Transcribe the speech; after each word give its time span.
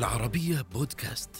العربية 0.00 0.64
بودكاست. 0.72 1.30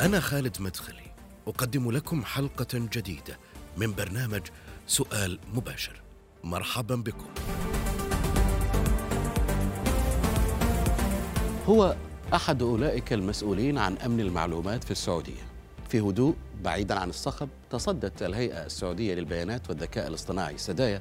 أنا 0.00 0.20
خالد 0.20 0.56
مدخلي، 0.60 1.12
أقدم 1.46 1.90
لكم 1.90 2.24
حلقة 2.24 2.66
جديدة 2.72 3.38
من 3.76 3.94
برنامج 3.94 4.40
سؤال 4.86 5.38
مباشر. 5.54 6.02
مرحبا 6.44 6.94
بكم. 6.94 7.26
هو 11.66 11.96
أحد 12.34 12.62
أولئك 12.62 13.12
المسؤولين 13.12 13.78
عن 13.78 13.96
أمن 13.96 14.20
المعلومات 14.20 14.84
في 14.84 14.90
السعودية 14.90 15.42
في 15.88 16.00
هدوء 16.00 16.34
بعيدا 16.64 16.94
عن 16.94 17.10
الصخب 17.10 17.48
تصدت 17.70 18.22
الهيئة 18.22 18.66
السعودية 18.66 19.14
للبيانات 19.14 19.70
والذكاء 19.70 20.08
الاصطناعي 20.08 20.58
سدايا 20.58 21.00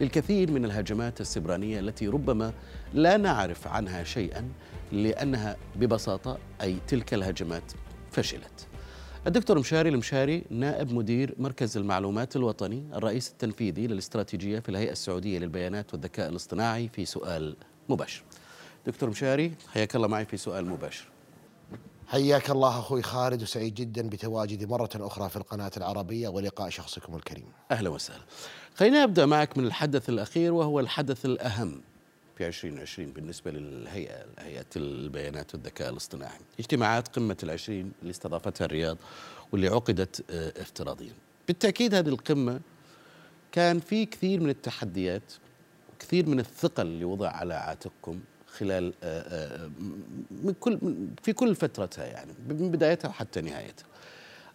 للكثير 0.00 0.50
من 0.50 0.64
الهجمات 0.64 1.20
السبرانية 1.20 1.80
التي 1.80 2.08
ربما 2.08 2.52
لا 2.94 3.16
نعرف 3.16 3.66
عنها 3.66 4.04
شيئا 4.04 4.48
لأنها 4.92 5.56
ببساطة 5.76 6.38
أي 6.62 6.76
تلك 6.88 7.14
الهجمات 7.14 7.72
فشلت. 8.10 8.66
الدكتور 9.26 9.58
مشاري 9.58 9.88
المشاري 9.88 10.44
نائب 10.50 10.92
مدير 10.94 11.34
مركز 11.38 11.76
المعلومات 11.76 12.36
الوطني 12.36 12.84
الرئيس 12.94 13.30
التنفيذي 13.30 13.86
للاستراتيجية 13.86 14.58
في 14.58 14.68
الهيئة 14.68 14.92
السعودية 14.92 15.38
للبيانات 15.38 15.94
والذكاء 15.94 16.28
الاصطناعي 16.28 16.88
في 16.88 17.04
سؤال 17.04 17.56
مباشر. 17.88 18.22
دكتور 18.86 19.10
مشاري 19.10 19.52
حياك 19.72 19.96
الله 19.96 20.08
معي 20.08 20.24
في 20.24 20.36
سؤال 20.36 20.66
مباشر. 20.66 21.04
حياك 22.10 22.50
الله 22.50 22.78
أخوي 22.78 23.02
خالد 23.02 23.42
وسعيد 23.42 23.74
جدا 23.74 24.08
بتواجدي 24.08 24.66
مرة 24.66 24.90
أخرى 24.94 25.28
في 25.28 25.36
القناة 25.36 25.70
العربية 25.76 26.28
ولقاء 26.28 26.68
شخصكم 26.68 27.16
الكريم. 27.16 27.44
أهلا 27.70 27.90
وسهلا. 27.90 28.22
خلينا 28.74 29.02
نبدأ 29.02 29.26
معك 29.26 29.58
من 29.58 29.66
الحدث 29.66 30.08
الأخير 30.08 30.52
وهو 30.52 30.80
الحدث 30.80 31.24
الأهم 31.24 31.80
في 32.38 32.46
2020 32.46 33.12
بالنسبة 33.12 33.50
للهيئة 33.50 34.24
هيئة 34.38 34.66
البيانات 34.76 35.54
والذكاء 35.54 35.90
الاصطناعي. 35.90 36.38
اجتماعات 36.58 37.08
قمة 37.08 37.36
العشرين 37.42 37.92
اللي 38.02 38.10
استضافتها 38.10 38.64
الرياض 38.64 38.96
واللي 39.52 39.68
عقدت 39.68 40.24
آه، 40.30 40.52
افتراضيا. 40.62 41.12
بالتأكيد 41.48 41.94
هذه 41.94 42.08
القمة 42.08 42.60
كان 43.52 43.80
في 43.80 44.06
كثير 44.06 44.40
من 44.40 44.50
التحديات 44.50 45.32
وكثير 45.94 46.26
من 46.26 46.40
الثقل 46.40 46.86
اللي 46.86 47.04
وضع 47.04 47.28
على 47.28 47.54
عاتقكم 47.54 48.20
خلال 48.60 48.94
آه، 49.02 49.20
آه، 49.20 49.70
من 50.30 50.54
كل 50.60 50.78
في 51.22 51.32
كل 51.32 51.54
فترتها 51.54 52.04
يعني 52.04 52.32
من 52.48 52.70
بدايتها 52.70 53.08
وحتى 53.08 53.40
نهايتها. 53.40 53.86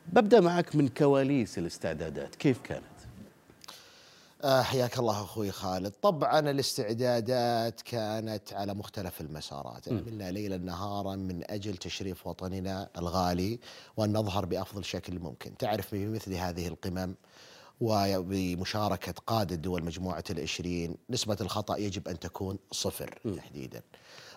ببدأ 0.08 0.40
معك 0.40 0.76
من 0.76 0.88
كواليس 0.88 1.58
الاستعدادات 1.58 2.36
كيف 2.36 2.62
كانت؟ 2.62 2.84
آه 4.44 4.62
حياك 4.62 5.00
الله 5.00 5.22
أخوي 5.22 5.52
خالد، 5.52 5.94
طبعا 6.02 6.40
الاستعدادات 6.40 7.82
كانت 7.82 8.54
على 8.54 8.74
مختلف 8.74 9.22
المسارات، 9.22 9.90
عملنا 9.90 10.32
ليلا 10.32 10.58
نهارا 10.58 11.16
من 11.16 11.52
أجل 11.52 11.78
تشريف 11.78 12.28
وطننا 12.28 12.90
الغالي 12.98 13.60
وأن 13.98 14.14
نظهر 14.14 14.46
بأفضل 14.46 14.86
شكل 14.86 15.20
ممكن، 15.20 15.58
تعرف 15.58 15.96
بمثل 15.96 16.34
هذه 16.34 16.68
القمم 16.68 17.16
وبمشاركة 17.82 19.14
قادة 19.28 19.56
دول 19.56 19.84
مجموعة 19.84 20.24
العشرين 20.30 20.96
نسبة 21.10 21.38
الخطأ 21.42 21.78
يجب 21.78 22.08
أن 22.08 22.20
تكون 22.20 22.58
صفر 22.72 23.20
تحديدا. 23.36 23.82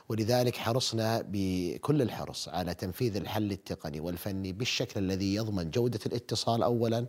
ولذلك 0.08 0.56
حرصنا 0.56 1.24
بكل 1.28 2.02
الحرص 2.02 2.48
على 2.48 2.74
تنفيذ 2.74 3.16
الحل 3.16 3.52
التقني 3.52 4.00
والفني 4.00 4.52
بالشكل 4.52 5.00
الذي 5.00 5.34
يضمن 5.34 5.70
جودة 5.70 6.00
الاتصال 6.06 6.62
أولا 6.62 7.06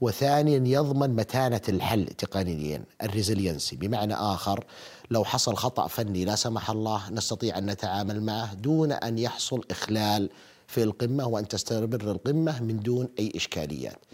وثانيا 0.00 0.62
يضمن 0.66 1.16
متانة 1.16 1.60
الحل 1.68 2.06
تقنيا 2.06 2.84
الريزيلينسي. 3.02 3.76
بمعنى 3.76 4.14
آخر 4.14 4.64
لو 5.10 5.24
حصل 5.24 5.56
خطأ 5.56 5.86
فني 5.86 6.24
لا 6.24 6.34
سمح 6.36 6.70
الله 6.70 7.10
نستطيع 7.10 7.58
أن 7.58 7.66
نتعامل 7.70 8.22
معه 8.22 8.54
دون 8.54 8.92
أن 8.92 9.18
يحصل 9.18 9.64
إخلال 9.70 10.30
في 10.66 10.82
القمة 10.82 11.26
وأن 11.26 11.48
تستمر 11.48 12.10
القمة 12.10 12.62
من 12.62 12.80
دون 12.80 13.08
أي 13.18 13.32
إشكاليات. 13.36 14.04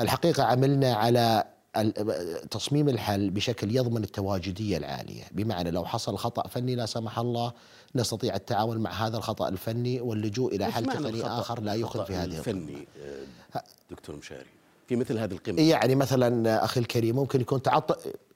الحقيقة 0.00 0.42
عملنا 0.42 0.94
على 0.94 1.44
تصميم 2.50 2.88
الحل 2.88 3.30
بشكل 3.30 3.76
يضمن 3.76 4.04
التواجدية 4.04 4.76
العالية. 4.76 5.24
بمعنى 5.32 5.70
لو 5.70 5.84
حصل 5.84 6.16
خطأ 6.16 6.48
فني 6.48 6.74
لا 6.74 6.86
سمح 6.86 7.18
الله 7.18 7.52
نستطيع 7.94 8.34
التعامل 8.34 8.80
مع 8.80 8.90
هذا 8.90 9.16
الخطأ 9.16 9.48
الفني 9.48 10.00
واللجوء 10.00 10.54
إلى 10.54 10.64
حل 10.72 10.86
تقني 10.86 11.26
آخر 11.26 11.60
لا 11.60 11.74
يخل 11.74 12.06
في 12.06 12.14
هذه 12.14 12.24
القمة. 12.24 12.38
الفني 12.38 12.86
آه، 13.54 13.62
دكتور 13.90 14.16
مشاري 14.16 14.46
في 14.88 14.96
مثل 14.96 15.18
هذه 15.18 15.32
القمة؟ 15.32 15.60
يعني 15.60 15.94
مثلا 15.94 16.64
أخي 16.64 16.80
الكريم 16.80 17.16
ممكن 17.16 17.40
يكون 17.40 17.62
تعطل 17.62 17.94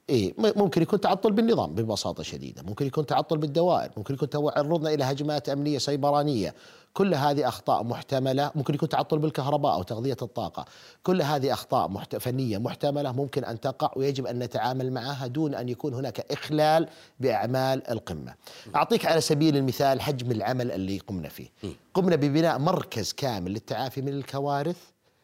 اي 0.09 0.35
ممكن 0.37 0.81
يكون 0.81 1.01
تعطل 1.01 1.31
بالنظام 1.31 1.75
ببساطة 1.75 2.23
شديدة، 2.23 2.63
ممكن 2.63 2.85
يكون 2.85 3.05
تعطل 3.05 3.37
بالدوائر، 3.37 3.91
ممكن 3.97 4.13
يكون 4.13 4.29
تعرضنا 4.29 4.93
إلى 4.93 5.03
هجمات 5.03 5.49
أمنية 5.49 5.77
سيبرانية، 5.77 6.55
كل 6.93 7.13
هذه 7.13 7.47
أخطاء 7.47 7.83
محتملة، 7.83 8.51
ممكن 8.55 8.73
يكون 8.73 8.89
تعطل 8.89 9.19
بالكهرباء 9.19 9.73
أو 9.73 9.83
تغذية 9.83 10.17
الطاقة، 10.21 10.65
كل 11.03 11.21
هذه 11.21 11.53
أخطاء 11.53 11.87
محت... 11.87 12.15
فنية 12.15 12.57
محتملة 12.57 13.11
ممكن 13.11 13.43
أن 13.43 13.59
تقع 13.59 13.91
ويجب 13.95 14.27
أن 14.27 14.39
نتعامل 14.39 14.91
معها 14.91 15.27
دون 15.27 15.55
أن 15.55 15.69
يكون 15.69 15.93
هناك 15.93 16.31
إخلال 16.31 16.87
بأعمال 17.19 17.89
القمة. 17.91 18.33
أعطيك 18.75 19.05
على 19.05 19.21
سبيل 19.21 19.57
المثال 19.57 20.01
حجم 20.01 20.31
العمل 20.31 20.71
اللي 20.71 20.97
قمنا 20.97 21.29
فيه. 21.29 21.47
قمنا 21.93 22.15
ببناء 22.15 22.59
مركز 22.59 23.13
كامل 23.13 23.51
للتعافي 23.51 24.01
من 24.01 24.13
الكوارث 24.13 24.77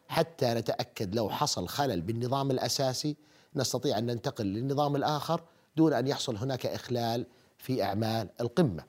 حتى 0.08 0.54
نتأكد 0.54 1.16
لو 1.16 1.30
حصل 1.30 1.68
خلل 1.68 2.02
بالنظام 2.02 2.52
الأساسي 2.52 3.16
نستطيع 3.56 3.98
أن 3.98 4.06
ننتقل 4.06 4.46
للنظام 4.46 4.96
الآخر 4.96 5.42
دون 5.78 5.94
أن 5.94 6.08
يحصل 6.08 6.36
هناك 6.36 6.66
إخلال 6.66 7.26
في 7.58 7.84
أعمال 7.84 8.30
القمة. 8.42 8.84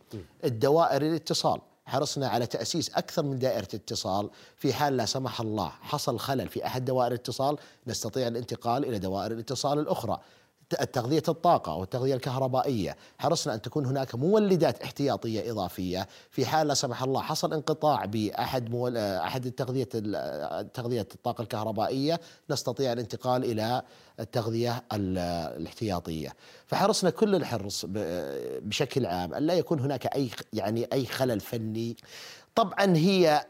الدوائر 0.45 1.03
الاتصال 1.03 1.61
حرصنا 1.87 2.28
على 2.28 2.47
تأسيس 2.47 2.91
أكثر 2.91 3.23
من 3.23 3.39
دائرة 3.39 3.69
اتصال. 3.75 4.31
في 4.56 4.73
حال 4.73 4.97
لا 4.97 5.06
سمح 5.06 5.41
الله 5.41 5.69
حصل 5.69 6.19
خلل 6.19 6.49
في 6.49 6.67
أحد 6.67 6.84
دوائر 6.84 7.12
الاتصال 7.12 7.56
نستطيع 7.87 8.28
الانتقال 8.28 8.84
إلى 8.84 8.99
دوائر 8.99 9.33
الاتصال 9.33 9.78
الأخرى. 9.78 10.21
تغذية 10.75 11.22
الطاقة 11.28 11.75
والتغذية 11.75 12.15
الكهربائية. 12.15 12.97
حرصنا 13.19 13.55
أن 13.55 13.62
تكون 13.62 13.87
هناك 13.87 14.15
مولدات 14.15 14.83
احتياطية 14.83 15.50
إضافية. 15.53 16.09
في 16.31 16.47
حال 16.47 16.66
لا 16.66 16.75
سمح 16.75 17.03
الله 17.03 17.21
حصل 17.22 17.53
انقطاع 17.53 18.05
بأحد 18.05 18.71
مول... 18.71 18.97
أحد 18.97 19.47
التغذية 19.47 19.88
ال- 19.94 20.72
تغذية 20.72 21.06
الطاقة 21.15 21.43
الكهربائية 21.43 22.21
نستطيع 22.50 22.93
الانتقال 22.93 23.44
إلى 23.44 23.82
التغذية 24.21 24.82
ال- 24.93 25.19
الاحتياطية. 25.61 26.32
فحرصنا 26.66 27.11
كل 27.11 27.34
الحرص 27.34 27.84
ب- 27.88 28.69
بشكل 28.69 29.06
عام 29.06 29.34
أن 29.34 29.43
لا 29.47 29.55
يكون 29.55 29.81
هناك 29.81 30.06
أي 30.06 30.31
يعني 30.53 30.88
أي 30.93 31.06
خلل 31.06 31.41
فني. 31.41 31.97
طبعا 32.55 32.97
هي 32.97 33.31
آه، 33.31 33.44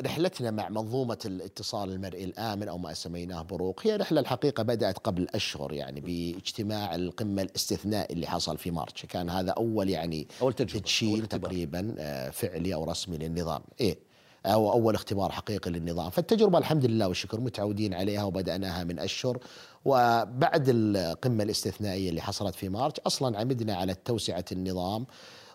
رحلتنا 0.00 0.50
مع 0.50 0.68
منظومة 0.68 1.18
الاتصال 1.24 1.92
المرئي 1.92 2.24
الآمن 2.24 2.68
أو 2.68 2.78
ما 2.78 2.94
سميناه 2.94 3.42
بروق 3.42 3.80
هي 3.86 3.96
رحلة 3.96 4.20
الحقيقة 4.20 4.62
بدأت 4.62 4.98
قبل 4.98 5.26
أشهر 5.34 5.72
يعني 5.72 6.00
باجتماع 6.00 6.94
القمة 6.94 7.42
الاستثنائي 7.42 8.14
اللي 8.14 8.26
حصل 8.26 8.58
في 8.58 8.70
مارتش. 8.70 9.06
كان 9.06 9.30
هذا 9.30 9.50
أول 9.50 9.88
يعني 9.88 10.28
أول 10.42 10.52
تجربة، 10.52 10.72
أول 10.72 10.82
تدشين 10.82 11.20
اختبار. 11.20 11.50
تقريبا 11.50 11.94
آه، 11.98 12.30
فعلي 12.30 12.74
أو 12.74 12.84
رسمي 12.84 13.18
للنظام. 13.18 13.62
إيه 13.80 13.98
أو 14.46 14.72
أول 14.72 14.94
اختبار 14.94 15.32
حقيقي 15.32 15.70
للنظام. 15.70 16.10
فالتجربة 16.10 16.58
الحمد 16.58 16.84
لله 16.86 17.08
والشكر 17.08 17.40
متعودين 17.40 17.94
عليها 17.94 18.24
وبدأناها 18.24 18.84
من 18.84 18.98
أشهر. 18.98 19.38
وبعد 19.84 20.64
القمة 20.68 21.42
الاستثنائية 21.44 22.10
اللي 22.10 22.20
حصلت 22.20 22.54
في 22.54 22.68
مارتش 22.68 23.00
أصلا 23.00 23.38
عمدنا 23.38 23.74
على 23.74 23.94
توسعة 24.04 24.44
النظام. 24.52 25.06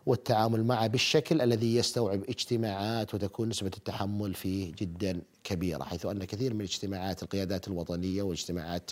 والتعامل 0.07 0.63
معه 0.63 0.87
بالشكل 0.87 1.41
الذي 1.41 1.75
يستوعب 1.75 2.23
اجتماعات 2.29 3.13
وتكون 3.13 3.49
نسبة 3.49 3.71
التحمل 3.77 4.33
فيه 4.33 4.71
جدا 4.79 5.21
كبيرة 5.43 5.83
حيث 5.83 6.05
أن 6.05 6.23
كثير 6.23 6.53
من 6.53 6.61
اجتماعات 6.61 7.23
القيادات 7.23 7.67
الوطنية 7.67 8.23
واجتماعات 8.23 8.91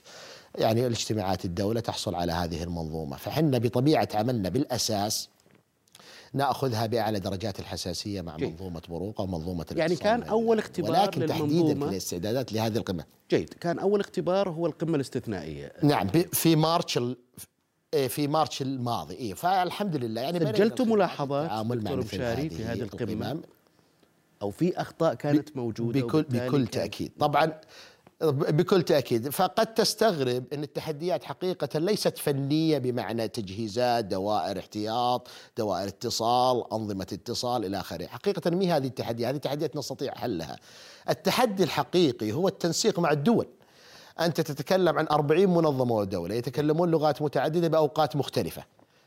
يعني 0.56 0.88
الاجتماعات 0.88 1.46
الدولة 1.46 1.80
تحصل 1.80 2.16
على 2.16 2.32
هذه 2.32 2.64
المنظومة 2.64 3.18
فحنا 3.18 3.58
بطبيعة 3.58 4.08
عملنا 4.14 4.50
بالأساس 4.50 5.30
نأخذها 6.34 6.86
بأعلى 6.86 7.20
درجات 7.20 7.60
الحساسية 7.60 8.22
مع 8.22 8.38
جيد. 8.38 8.50
منظومة 8.50 8.82
بروق 8.90 9.22
أو 9.22 9.28
منظومه 9.28 9.66
يعني 9.76 9.96
كان. 9.96 10.24
أول 10.24 10.60
اختبار 10.60 10.92
ولكن 10.92 11.26
تحديدا 11.26 11.80
في 11.80 11.92
الاستعدادات 11.92 12.54
لهذه 12.54 12.78
القمة 12.78 13.04
جيد 13.32 13.54
كان 13.54 13.80
أول 13.80 14.00
اختبار 14.00 14.50
هو 14.50 14.66
القمة 14.66 14.96
الاستثنائية 14.96 15.72
نعم 15.84 16.08
في 16.34 16.56
مارتش 16.56 17.00
في 18.08 18.28
مارتش 18.28 18.62
الماضي. 18.62 19.16
إيه 19.16 19.34
فالحمد 19.34 19.96
لله 19.96 20.22
يعني 20.22 20.38
الخطوات 20.38 20.82
ملاحظات 20.82 21.44
التعامل 21.44 21.84
مع 21.84 21.96
مثل 21.96 22.08
في 22.50 22.64
هذه 22.64 22.82
القمة؟ 22.82 23.42
أو 24.42 24.52
في 24.52 24.82
أخطاء 24.82 25.14
كانت 25.14 25.58
موجودة 25.58 26.02
بكل 26.02 26.24
بكل 26.24 26.68
تأكيد. 26.68 27.12
طبعا 27.20 27.60
بكل 28.22 28.84
تأكيد. 28.84 29.30
فقد 29.30 29.74
تستغرب 29.74 30.44
إن 30.54 30.64
التحديات 30.64 31.24
حقيقة 31.24 31.80
ليست 31.80 32.18
فنية 32.18 32.78
بمعنى 32.78 33.28
تجهيزات 33.28 34.06
دوائر 34.06 34.60
احتياط 34.60 35.28
دوائر 35.58 35.88
اتصال 35.88 36.74
أنظمة 36.74 37.08
اتصال 37.14 37.66
إلى 37.66 37.80
آخره. 37.80 38.06
حقيقة 38.06 38.52
ما 38.52 38.62
هي 38.62 38.72
هذه 38.72 38.88
التحديات 38.88 39.30
هذه 39.30 39.36
التحديات 39.36 39.76
نستطيع 39.76 40.16
حلها. 40.16 40.56
التحدي 41.10 41.64
الحقيقي 41.64 42.32
هو 42.32 42.48
التنسيق 42.48 43.00
مع 43.00 43.12
الدول. 43.12 43.48
أنت 44.20 44.42
تتكلم 44.42 45.00
عن 45.00 45.08
أربعين 45.12 45.50
منظمة 45.50 45.96
ودولة 45.96 46.36
يتكلمون 46.36 46.92
لغات 46.92 47.22
متعددة 47.22 47.68
بأوقات 47.68 48.16
مختلفة 48.16 48.64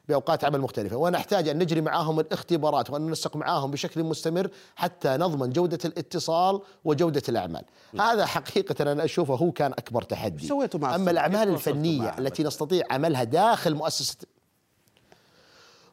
بأوقات 0.08 0.44
عمل 0.44 0.60
مختلفة 0.60 0.96
ونحتاج 0.96 1.48
أن 1.48 1.58
نجري 1.58 1.80
معاهم 1.80 2.20
الاختبارات 2.20 2.90
وأن 2.90 3.02
ننسق 3.02 3.36
معاهم 3.36 3.70
بشكل 3.70 4.02
مستمر 4.02 4.50
حتى 4.76 5.08
نضمن 5.08 5.50
جودة 5.50 5.78
الاتصال 5.84 6.60
وجودة 6.84 7.22
الأعمال 7.28 7.62
هذا 8.00 8.26
حقيقة 8.26 8.92
أنا 8.92 9.04
أشوفه 9.04 9.34
هو 9.34 9.52
كان 9.52 9.72
أكبر 9.72 10.02
تحدي 10.02 10.46
سويتوا 10.46 10.80
مع 10.80 10.94
أما؟ 10.94 11.10
الأعمال 11.10 11.48
الفنية 11.48 12.18
التي؟ 12.18 12.42
نستطيع 12.42 12.84
عملها 12.90 13.24
داخل 13.24 13.74
مؤسسة 13.74 14.16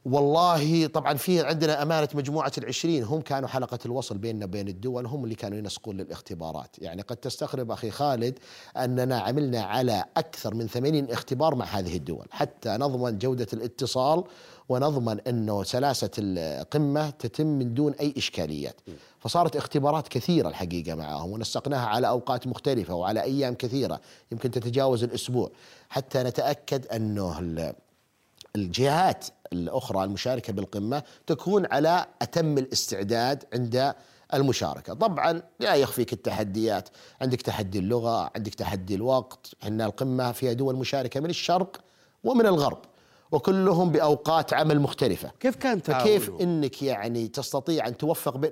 والله 0.05 0.87
طبعا 0.87 1.13
في 1.13 1.41
عندنا 1.41 1.81
أمانة 1.81 2.07
مجموعة 2.13 2.51
العشرين 2.57 3.03
هم 3.03 3.21
كانوا 3.21 3.49
حلقة 3.49 3.79
الوصل 3.85 4.17
بيننا 4.17 4.45
وبين 4.45 4.67
الدول 4.67 5.05
هم 5.05 5.23
اللي 5.23 5.35
كانوا 5.35 5.57
ينسقون 5.57 5.97
للاختبارات. 5.97 6.75
يعني 6.79 7.01
قد 7.01 7.15
تستغرب 7.17 7.71
أخي 7.71 7.91
خالد 7.91 8.39
أننا 8.77 9.19
عملنا 9.19 9.61
على 9.63 10.03
أكثر 10.17 10.53
من 10.53 10.67
80 10.67 11.11
اختبار 11.11 11.55
مع 11.55 11.65
هذه 11.65 11.95
الدول. 11.97 12.27
حتى 12.31 12.69
نضمن 12.69 13.17
جودة 13.17 13.47
الاتصال 13.53 14.23
ونضمن 14.69 15.19
أنه 15.19 15.63
سلاسة 15.63 16.11
القمة 16.19 17.09
تتم 17.09 17.47
من 17.47 17.73
دون 17.73 17.93
أي 17.93 18.13
إشكاليات. 18.17 18.81
فصارت 19.19 19.55
اختبارات 19.55 20.07
كثيرة 20.07 20.47
الحقيقة 20.49 20.95
معهم 20.95 21.31
ونسقناها 21.31 21.87
على 21.87 22.07
أوقات 22.07 22.47
مختلفة 22.47 22.93
وعلى 22.95 23.21
أيام 23.23 23.53
كثيرة 23.53 24.01
يمكن 24.31 24.51
تتجاوز 24.51 25.03
الأسبوع. 25.03 25.51
حتى 25.89 26.23
نتأكد 26.23 26.87
أنه 26.87 27.39
ال- 27.39 27.73
الجهات 28.55 29.25
الأخرى 29.53 30.03
المشاركة 30.03 30.53
بالقمة 30.53 31.03
تكون 31.27 31.65
على 31.71 32.05
أتم 32.21 32.57
الاستعداد 32.57 33.43
عند 33.53 33.93
المشاركة. 34.33 34.93
طبعا 34.93 35.41
لا 35.59 35.75
يخفيك 35.75 36.13
التحديات. 36.13 36.89
عندك 37.21 37.41
تحدي 37.41 37.79
اللغة 37.79 38.31
عندك 38.35 38.53
تحدي 38.53 38.95
الوقت. 38.95 39.53
إحنا 39.63 39.85
القمة 39.85 40.31
فيها 40.31 40.53
دول 40.53 40.75
مشاركة 40.75 41.19
من 41.19 41.29
الشرق 41.29 41.77
ومن 42.23 42.45
الغرب 42.45 42.79
وكلهم 43.31 43.91
بأوقات 43.91 44.53
عمل 44.53 44.79
مختلفة. 44.79 45.31
كيف 45.39 45.55
كان 45.55 45.81
تعاونهم؟ 45.81 46.41
إنك 46.41 46.83
يعني 46.83 47.27
تستطيع 47.27 47.87
أن 47.87 47.97
توفق 47.97 48.37
بين 48.37 48.51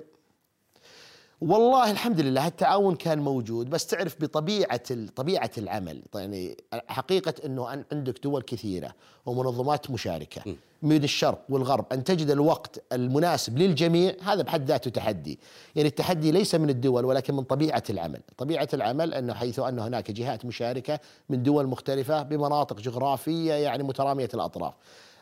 والله 1.46 1.90
الحمد 1.90 2.20
لله 2.20 2.46
التعاون 2.46 2.96
كان 2.96 3.18
موجود 3.18 3.70
بس 3.70 3.86
تعرف 3.86 4.16
بطبيعة 4.20 5.06
طبيعة 5.16 5.50
العمل 5.58 6.02
يعني 6.14 6.56
حقيقة 6.88 7.34
إنه 7.46 7.68
عندك 7.92 8.22
دول 8.22 8.42
كثيرة 8.42 8.94
ومنظمات 9.26 9.90
مشاركة 9.90 10.42
من 10.82 11.04
الشرق 11.04 11.40
والغرب 11.48 11.86
أن 11.92 12.04
تجد 12.04 12.30
الوقت 12.30 12.82
المناسب 12.92 13.58
للجميع 13.58 14.14
هذا 14.22 14.42
بحد 14.42 14.64
ذاته 14.64 14.90
تحدي. 14.90 15.38
يعني 15.76 15.88
التحدي 15.88 16.30
ليس 16.30 16.54
من 16.54 16.70
الدول 16.70 17.04
ولكن 17.04 17.34
من 17.34 17.42
طبيعة 17.42 17.82
العمل. 17.90 18.20
طبيعة 18.38 18.68
العمل 18.74 19.14
إنه 19.14 19.34
حيث 19.34 19.58
أن 19.58 19.78
هناك 19.78 20.10
جهات 20.10 20.44
مشاركة 20.44 21.00
من 21.28 21.42
دول 21.42 21.66
مختلفة 21.66 22.22
بمناطق 22.22 22.80
جغرافية 22.80 23.54
يعني 23.54 23.82
مترامية 23.82 24.28
الأطراف. 24.34 24.74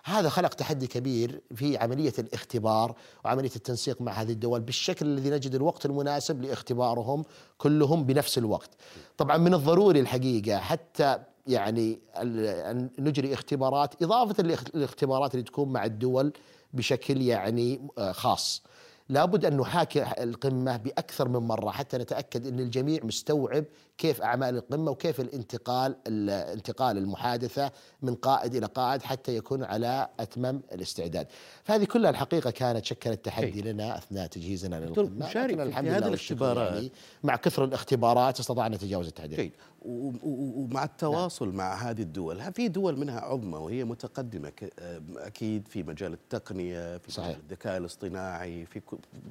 هذا 0.05 0.29
خلق 0.29 0.55
تحدي 0.55 0.87
كبير 0.87 1.41
في 1.55 1.77
عملية 1.77 2.13
الاختبار 2.19 2.95
وعملية 3.25 3.51
التنسيق 3.57 4.03
مع 4.03 4.13
هذه 4.13 4.33
الدول 4.33 4.61
بالشكل 4.61 5.07
الذي 5.07 5.31
نجد 5.31 5.55
الوقت 5.55 5.87
المناسب 5.87 6.43
لإختبارهم 6.43 7.25
كلهم 7.59 8.05
بنفس 8.05 8.39
الوقت. 8.39 8.71
طبعا 9.17 9.37
من 9.37 9.55
الضروري 9.55 10.01
الحقيقة 10.01 10.59
حتى 10.59 11.19
يعني 11.47 11.99
أن 12.17 12.91
نجري 12.99 13.35
اختبارات 13.35 14.03
إضافة 14.03 14.43
للاختبارات 14.75 15.35
اللي 15.35 15.45
تكون 15.45 15.69
مع 15.73 15.85
الدول 15.85 16.33
بشكل 16.73 17.23
يعني 17.23 17.89
آه، 17.99 18.13
خاص. 18.13 18.63
لابد 19.09 19.45
أن 19.45 19.57
نحاكي 19.57 20.23
القمة 20.23 20.77
بأكثر 20.77 21.29
من 21.29 21.41
مرة 21.41 21.71
حتى 21.71 21.99
نتأكد 21.99 22.47
أن 22.47 22.61
الجميع 22.61 23.01
مستوعب 23.05 23.65
كيف 23.99 24.23
أعمال 24.23 24.56
القمة 24.56 24.91
وكيف 24.91 25.21
الانتقال 25.21 25.97
الانتقال 26.06 26.99
المحادثة 26.99 27.73
من 28.03 28.15
قائد 28.15 28.55
إلى 28.55 28.67
قائد 28.67 29.03
حتى 29.03 29.37
يكون 29.37 29.65
على 29.65 30.09
أتمم 30.21 30.61
الاستعداد. 30.73 31.27
فهذه 31.65 31.85
كلها 31.85 32.11
الحقيقة 32.11 32.50
كانت 32.50 32.85
شكلت 32.85 33.25
تحدي 33.25 33.62
لنا 33.62 33.99
أثناء 33.99 34.27
تجهيزنا 34.27 34.77
للقمة. 34.77 35.27
مشارك 35.29 35.61
الحمد 35.61 35.89
هذه 35.89 35.99
لله 35.99 36.11
والشكر 36.11 36.35
الاختبارات. 36.44 36.75
يعني 36.75 36.93
مع 37.23 37.37
كثر 37.37 37.65
الاختبارات 37.65 38.41
استطعنا 38.41 38.77
نتجاوز 38.77 39.06
التحدي 39.06 39.37
جيد. 39.37 39.53
ومع 39.83 40.85
التواصل 40.85 41.49
مع 41.49 41.75
هذه 41.75 42.03
الدول 42.03 42.53
في 42.53 42.69
دول 42.69 42.99
منها 42.99 43.21
عظمى 43.21 43.59
وهي 43.59 43.85
متقدمة 43.85 44.49
ك- 44.50 44.73
أكيد 45.17 45.69
في 45.69 45.83
مجال 45.83 46.12
التقنية 46.12 46.99
في 46.99 47.12
صحيح. 47.12 47.29
مجال 47.29 47.41
الذكاء 47.41 47.79
الاصطناعي 47.79 48.67
في 48.67 48.81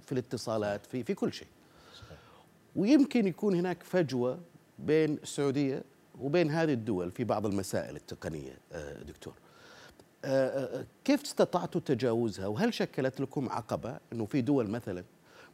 في 0.05 0.11
الاتصالات 0.11 0.85
في 0.85 1.03
في 1.03 1.13
كل 1.13 1.33
شيء. 1.33 1.47
ويمكن 2.75 3.27
يكون 3.27 3.55
هناك 3.55 3.83
فجوة 3.83 4.39
بين 4.85 5.13
السعودية 5.23 5.83
وبين 6.19 6.51
هذه 6.51 6.73
الدول 6.73 7.11
في 7.11 7.23
بعض 7.23 7.45
المسائل 7.45 7.95
التقنية 7.95 8.57
آه، 8.71 9.03
دكتور. 9.03 9.33
آه، 10.25 10.79
آه، 10.79 10.85
كيف 11.05 11.23
استطعتوا 11.23 11.81
تجاوزها؟ 11.81 12.47
وهل 12.47 12.73
شكلت 12.73 13.21
لكم 13.21 13.49
عقبة 13.49 13.99
أنه 14.13 14.25
في 14.25 14.41
دول 14.41 14.69
مثلا 14.69 15.03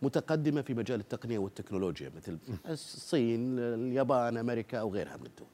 متقدمة 0.02 0.62
في 0.62 0.74
مجال 0.74 1.00
التقنية 1.00 1.40
والتكنولوجيا 1.40 2.12
مثل 2.16 2.38
الصين 2.70 3.60
اليابان 3.60 4.38
أمريكا 4.38 4.78
أو 4.78 4.94
غيرها 4.94 5.18
من 5.18 5.26
الدول؟ 5.26 5.48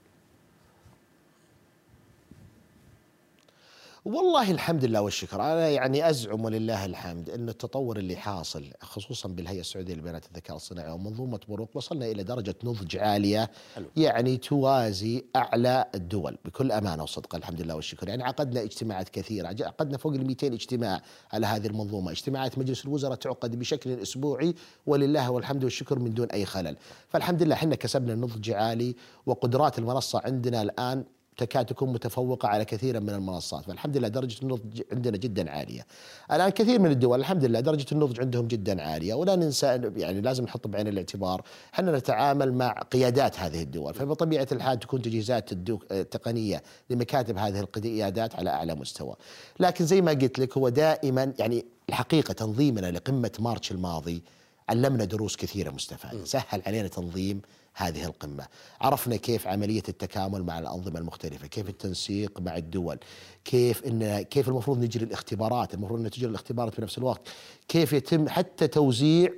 والله 4.06 4.52
الحمد 4.52 4.86
لله 4.86 5.02
والشكر. 5.02 5.42
أنا 5.42 5.70
يعني 5.70 6.10
أزعم 6.10 6.46
ولله 6.46 6.86
الحمد 6.86 7.30
أن 7.30 7.50
التطور 7.50 7.98
اللي 7.98 8.16
حاصل 8.16 8.66
خصوصا 8.82 9.30
بالهيئة 9.30 9.60
السعودية 9.60 9.94
للبيانات 9.94 10.26
الذكاء 10.26 10.56
الصناعي 10.56 10.92
ومنظومة 10.92 11.40
بروق 11.50 11.70
وصلنا 11.74 12.06
إلى 12.06 12.24
درجة 12.24 12.56
نضج 12.64 12.98
عالية 12.98 13.50
حلو. 13.76 13.86
يعني 13.98 14.38
توازي 14.38 15.26
أعلى 15.36 15.86
الدول. 15.96 16.38
بكل 16.46 16.72
أمانة 16.72 17.04
وصدق 17.04 17.36
الحمد 17.36 17.62
لله 17.62 17.76
والشكر. 17.76 18.08
يعني 18.08 18.24
عقدنا 18.24 18.62
اجتماعات 18.62 19.10
كثيرة 19.10 19.48
عقدنا 19.48 19.98
فوق 19.98 20.14
ال 20.14 20.28
200 20.28 20.48
اجتماع 20.48 21.02
على 21.34 21.46
هذه 21.46 21.68
المنظومة. 21.68 22.12
اجتماعات 22.12 22.58
مجلس 22.58 22.86
الوزراء 22.86 23.16
تعقد 23.16 23.60
بشكل 23.60 24.02
أسبوعي 24.02 24.56
ولله 24.86 25.32
والحمد 25.32 25.64
والشكر 25.64 26.00
من 26.00 26.14
دون 26.14 26.28
أي 26.32 26.46
خلل. 26.46 26.78
فالحمد 27.10 27.44
لله 27.44 27.56
إحنا 27.56 27.76
كسبنا 27.76 28.16
نضج 28.16 28.52
عالي 28.52 28.96
وقدرات 29.26 29.80
المنصة 29.80 30.22
عندنا 30.26 30.62
الآن 30.62 31.04
تكاد 31.38 31.66
تكون 31.66 31.94
متفوقة 31.94 32.48
على 32.48 32.66
كثير 32.66 33.00
من 33.00 33.10
المنصات 33.10 33.64
فالحمد 33.66 33.98
لله 33.98 34.08
درجة 34.08 34.42
النضج 34.42 34.82
عندنا 34.92 35.18
جدا 35.18 35.52
عالية. 35.52 35.86
الآن 36.32 36.50
كثير 36.50 36.80
من 36.80 36.92
الدول 36.92 37.20
الحمد 37.20 37.46
لله 37.46 37.60
درجة 37.60 37.86
النضج 37.92 38.20
عندهم 38.20 38.48
جدا 38.48 38.82
عالية 38.82 39.14
ولا 39.14 39.36
ننسى 39.36 39.66
يعني 39.96 40.22
لازم 40.22 40.44
نحط 40.44 40.68
بعين 40.68 40.88
الاعتبار 40.88 41.42
إحنا 41.74 41.98
نتعامل 41.98 42.54
مع 42.54 42.72
قيادات 42.72 43.40
هذه 43.40 43.62
الدول 43.62 43.94
فبطبيعة 43.94 44.48
الحال 44.52 44.80
تكون 44.80 45.02
تجهيزات 45.02 45.52
التقنية 45.92 46.64
لمكاتب 46.90 47.38
هذه 47.38 47.60
القيادات 47.60 48.36
على 48.36 48.50
أعلى 48.50 48.76
مستوى. 48.76 49.16
لكن 49.60 49.86
زي 49.86 50.02
ما 50.02 50.12
قلت 50.12 50.40
لك 50.40 50.58
هو 50.58 50.70
دائما 50.70 51.34
يعني 51.40 51.66
الحقيقة 51.90 52.32
تنظيمنا 52.34 52.92
لقمة 52.92 53.32
مارتش 53.40 53.72
الماضي 53.72 54.24
علمنا 54.70 55.06
دروس 55.06 55.36
كثيرة 55.36 55.72
مستفادة. 55.72 56.26
سهل 56.26 56.62
علينا 56.68 56.88
تنظيم 56.88 57.42
هذه 57.76 58.06
القمة. 58.06 58.46
عرفنا 58.82 59.16
كيف 59.16 59.48
عملية 59.48 59.84
التكامل 59.90 60.44
مع 60.44 60.60
الأنظمة 60.60 61.00
المختلفة 61.00 61.48
كيف 61.48 61.70
التنسيق 61.70 62.40
مع 62.40 62.58
الدول 62.58 63.00
كيف 63.46 63.84
إن 63.86 64.22
كيف 64.22 64.48
المفروض 64.48 64.80
نجري 64.80 65.06
الاختبارات 65.06 65.74
المفروض 65.74 66.00
أن 66.00 66.10
تجري 66.10 66.30
الاختبارات 66.30 66.80
بنفس 66.80 66.98
الوقت 66.98 67.22
كيف 67.68 67.94
يتم 67.94 68.30
حتى 68.30 68.68
توزيع 68.68 69.30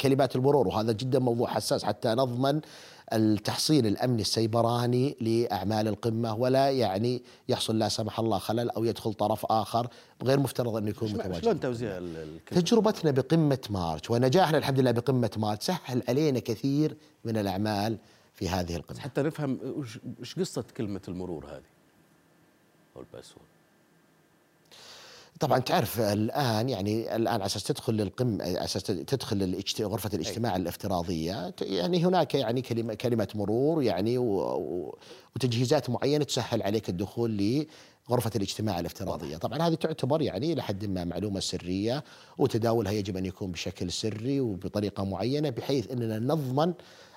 كلمات 0.00 0.36
المرور 0.36 0.68
وهذا 0.68 0.92
جدا 0.92 1.18
موضوع 1.18 1.48
حساس 1.48 1.84
حتى 1.84 2.08
نضمن 2.08 2.60
التحصين 3.12 3.86
الأمني 3.86 4.22
السيبراني 4.22 5.16
لأعمال 5.20 5.88
القمة 5.88 6.34
ولا 6.34 6.70
يعني 6.70 7.22
يحصل 7.48 7.78
لا 7.78 7.88
سمح 7.88 8.18
الله 8.20 8.38
خلل 8.38 8.70
أو 8.70 8.84
يدخل 8.84 9.14
طرف 9.14 9.46
آخر 9.50 9.88
غير 10.22 10.38
مفترض 10.40 10.76
انه 10.76 10.88
يكون 10.90 11.12
متواجد. 11.12 11.42
شلون 11.42 11.60
توزيع؟ 11.60 12.00
تجربتنا 12.50 13.10
بقمة 13.10 13.58
March 13.70 14.10
ونجاحنا 14.10 14.58
الحمد 14.58 14.80
لله 14.80 14.90
بقمة 14.90 15.30
March 15.36 15.62
سهل 15.64 16.02
علينا 16.08 16.38
كثير 16.38 16.96
من 17.24 17.36
الأعمال 17.36 17.98
في 18.34 18.48
هذه 18.48 18.76
القمة. 18.76 18.98
حتى 19.00 19.22
نفهم 19.22 19.58
وش- 19.76 19.98
وش 20.20 20.38
قصة 20.38 20.64
كلمة 20.76 21.00
المرور 21.08 21.44
هذه؟ 21.46 21.62
أو 22.96 23.00
ال 23.00 23.05
password 23.05 23.46
طبعا 25.40 25.58
تعرف 25.58 26.00
الآن 26.00 26.68
يعني 26.68 27.16
الآن 27.16 27.26
على 27.34 27.46
أساس 27.46 27.62
تدخل 27.64 27.94
للقمة 27.94 28.44
على 28.44 28.64
أساس 28.64 28.82
تدخل 28.82 29.42
الاجت- 29.42 29.80
غرفة 29.82 30.10
الاجتماع 30.14 30.56
الافتراضية 30.56 31.50
ت- 31.50 31.62
يعني 31.62 32.04
هناك 32.04 32.34
يعني 32.34 32.62
كلمة 32.62 32.94
كلمة 32.94 33.28
مرور 33.34 33.82
يعني 33.82 34.18
و- 34.18 34.40
و- 34.56 34.98
وتجهيزات 35.36 35.90
معينة 35.90 36.24
تسهل 36.24 36.62
عليك 36.62 36.88
الدخول 36.88 37.30
لغرفة 38.10 38.30
الاجتماع 38.36 38.80
الافتراضية. 38.80 39.36
طبعا 39.36 39.68
هذه 39.68 39.74
تعتبر 39.74 40.22
يعني 40.22 40.52
إلى 40.52 40.62
حد 40.62 40.84
ما 40.84 41.04
معلومة 41.04 41.40
سرية 41.40 42.04
وتداولها 42.38 42.92
يجب 42.92 43.16
أن 43.16 43.26
يكون 43.26 43.52
بشكل 43.52 43.92
سري 43.92 44.40
وبطريقة 44.40 45.04
معينة 45.04 45.50
بحيث 45.50 45.90
أننا 45.90 46.18
نضمن 46.18 46.72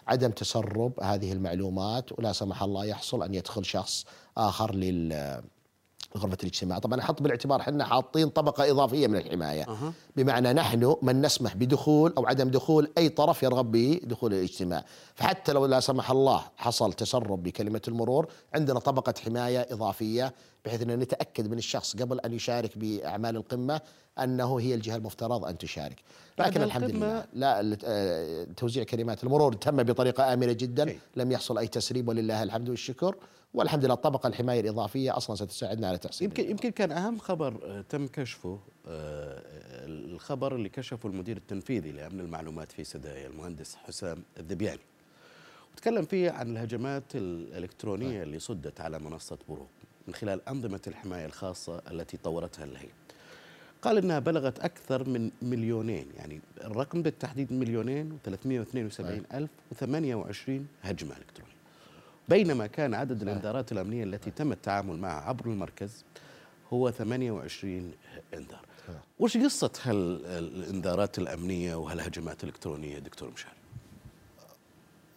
عدم 0.08 0.32
تسرب 0.32 1.00
هذه 1.04 1.32
المعلومات 1.32 2.20
ولا 2.20 2.34
سمح 2.34 2.64
الله 2.64 2.86
يحصل 2.86 3.24
أن 3.24 3.34
يدخل 3.34 3.66
شخص 3.66 4.06
آخر 4.38 4.76
لل 4.76 5.42
غرفة 6.18 6.38
الاجتماع. 6.42 6.80
طبعا 6.80 7.00
أحط 7.00 7.22
بالاعتبار 7.22 7.62
إحنا 7.62 7.86
حاطين 7.86 8.30
طبقة 8.30 8.72
إضافية 8.72 9.08
من 9.08 9.16
الحماية. 9.16 9.64
أه. 9.64 9.94
بمعنى 10.16 10.54
نحن 10.54 10.96
من 11.02 11.22
نسمح 11.22 11.56
بدخول 11.56 12.14
أو 12.18 12.26
عدم 12.26 12.50
دخول 12.50 12.92
أي 12.98 13.10
طرف 13.10 13.44
يرغب 13.44 13.72
بدخول 13.72 14.34
الاجتماع. 14.34 14.84
فحتى 15.16 15.54
لو 15.54 15.66
لا 15.66 15.80
سمح 15.80 16.12
الله 16.12 16.44
حصل 16.58 16.94
تسرب 16.94 17.44
بكلمة 17.44 17.82
المرور 17.88 18.28
عندنا 18.54 18.80
طبقة 18.80 19.14
حماية 19.26 19.68
إضافية 19.72 20.34
بحيث 20.66 20.82
أن 20.82 21.00
نتأكد 21.00 21.52
من 21.52 21.58
الشخص 21.58 21.96
قبل 21.96 22.20
أن 22.20 22.34
يشارك 22.34 22.78
بأعمال 22.78 23.36
القمة 23.36 23.82
أنه 24.20 24.60
هي 24.60 24.74
الجهة 24.74 24.96
المفترض 24.96 25.46
أن 25.46 25.58
تشارك. 25.58 26.00
لكن 26.40 26.64
الحمد 26.64 26.90
لله 26.92 27.26
لا 27.34 27.78
آه، 27.86 28.48
توزيع 28.58 28.84
كلمات 28.84 29.24
المرور 29.24 29.54
تم 29.54 29.84
بطريقة 29.84 30.34
آمنة 30.34 30.52
جدا. 30.52 30.96
لم 31.16 31.32
يحصل 31.32 31.58
أي 31.58 31.68
تسريب 31.68 32.08
ولله 32.08 32.44
الحمد 32.44 32.70
والشكر. 32.70 33.16
والحمد 33.54 33.86
لله 33.86 33.94
الطبقه 33.94 34.28
الحماية 34.28 34.60
الإضافية 34.60 35.18
أصلا 35.18 35.36
ستساعدنا 35.36 35.88
على 35.88 35.98
تحسين 35.98 36.26
يمكن 36.28 36.50
يمكن 36.50 36.70
كان 36.70 36.92
أهم 36.92 37.18
خبر 37.18 37.60
آه، 37.64 37.82
تم 37.82 38.08
كشفه 38.08 38.60
آه، 38.88 39.42
الخبر 39.86 40.56
اللي 40.56 40.70
كشفه 40.70 41.10
المدير 41.10 41.38
التنفيذي 41.38 41.92
لأمن 41.92 42.20
المعلومات 42.20 42.72
في 42.72 42.84
سدايا 42.84 43.28
المهندس 43.28 43.76
حسام 43.76 44.24
الذبياني. 44.40 44.82
وتكلم 45.74 46.06
فيه 46.06 46.32
عن 46.32 46.52
الهجمات 46.52 47.04
الإلكترونية 47.16 48.24
اللي 48.24 48.40
صدت 48.40 48.82
على 48.82 49.00
منصة 49.00 49.38
بروك 49.50 49.70
من 50.08 50.14
خلال 50.14 50.50
أنظمة 50.50 50.82
الحماية 50.88 51.26
الخاصة 51.26 51.82
التي 51.92 52.18
طورتها 52.18 52.66
الهيئه 52.66 52.92
قال 53.82 53.98
إنها 53.98 54.20
بلغت 54.20 54.60
أكثر 54.60 55.10
من 55.10 55.32
مليونين 55.42 56.06
يعني 56.18 56.42
الرقم 56.64 57.02
بالتحديد 57.02 57.54
مليونين 57.54 58.20
و372 58.28 59.02
ألف 59.34 59.50
و28 59.74 60.50
هجمة 60.84 61.18
إلكترونية. 61.18 61.61
بينما 62.32 62.68
كان 62.68 62.94
عدد 62.94 63.22
الإنذارات 63.22 63.72
الأمنية 63.72 64.04
التي 64.04 64.32
تم 64.32 64.52
التعامل 64.52 64.98
معها 64.98 65.22
عبر 65.22 65.46
المركز 65.46 66.06
هو 66.74 66.92
28 66.92 67.92
إنذار. 68.34 68.66
وش 69.20 69.38
قصة 69.38 69.72
هالانذارات 69.84 71.18
الأمنية 71.18 71.76
وهالهجمات 71.76 72.44
الإلكترونية 72.44 73.00
دكتور 73.00 73.32
مشعل؟ 73.32 73.54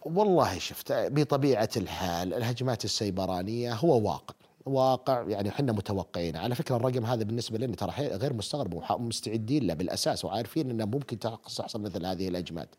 والله 0.05 0.57
شفت 0.59 0.91
بطبيعة 0.91 1.69
الحال 1.77 2.33
الهجمات 2.33 2.85
السيبرانية 2.85 3.73
هو 3.73 4.01
واقع 4.09 4.35
واقع 4.65 5.23
يعني 5.27 5.49
إحنا 5.49 5.71
متوقعين. 5.71 6.35
على 6.37 6.55
فكرة 6.55 6.75
الرقم 6.75 7.05
هذا 7.05 7.23
بالنسبة 7.23 7.57
لنا 7.57 7.75
ترى 7.75 7.91
غير 7.97 8.33
مستغرب 8.33 8.73
ومستعدين 8.73 9.67
له 9.67 9.73
بالأساس 9.73 10.25
وعارفين 10.25 10.69
إنه 10.69 10.85
ممكن 10.85 11.19
تحصل 11.19 11.81
مثل 11.81 12.05
هذه 12.05 12.27
الهجمات. 12.27 12.69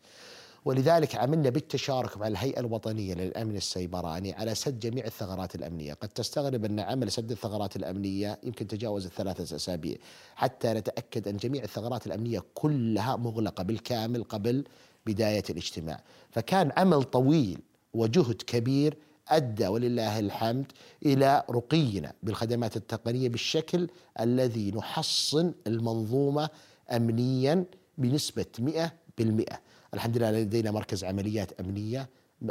ولذلك 0.67 1.17
عملنا 1.17 1.51
بالتشارك 1.51 2.17
مع 2.17 2.27
الهيئة 2.27 2.61
الوطنية 2.61 3.15
للأمن 3.15 3.57
السيبراني 3.57 4.33
على 4.33 4.55
سد 4.55 4.81
جميع 4.81 5.05
الثغرات 5.05 5.55
الأمنية. 5.55 5.95
قد 5.95 6.09
تستغرب 6.09 6.65
أن 6.65 6.81
عمل 6.81 7.13
سد 7.13 7.31
الثغرات 7.31 7.77
الأمنية 7.77 8.39
يمكن 8.43 8.67
تجاوز 8.67 9.07
الثلاثة 9.07 9.57
أسابيع. 9.57 9.97
حتى 10.35 10.73
نتأكد 10.73 11.29
أن 11.29 11.37
جميع 11.37 11.63
الثغرات 11.63 12.07
الأمنية 12.07 12.43
كلها 12.55 13.17
مغلقة 13.17 13.63
بالكامل 13.63 14.25
قبل 14.25 14.65
بداية 15.07 15.43
الاجتماع. 15.51 16.01
فكان 16.31 16.73
عمل 16.77 17.03
طويل 17.03 17.59
وجهد 17.95 18.43
كبير 18.43 18.97
أدى 19.29 19.67
ولله 19.67 20.19
الحمد 20.19 20.73
إلى 21.07 21.45
رقينا 21.51 22.13
بالخدمات 22.23 22.77
التقنية 22.77 23.29
بالشكل 23.29 23.89
الذي 24.21 24.71
نحصن 24.71 25.55
المنظومة 25.67 26.49
امنيا 26.91 27.65
بنسبة 27.99 28.47
100% 28.61 29.66
الحمد 29.95 30.17
لله 30.17 30.31
لدينا 30.31 30.71
مركز 30.71 31.05
عمليات 31.05 31.61
أمنية 31.61 32.09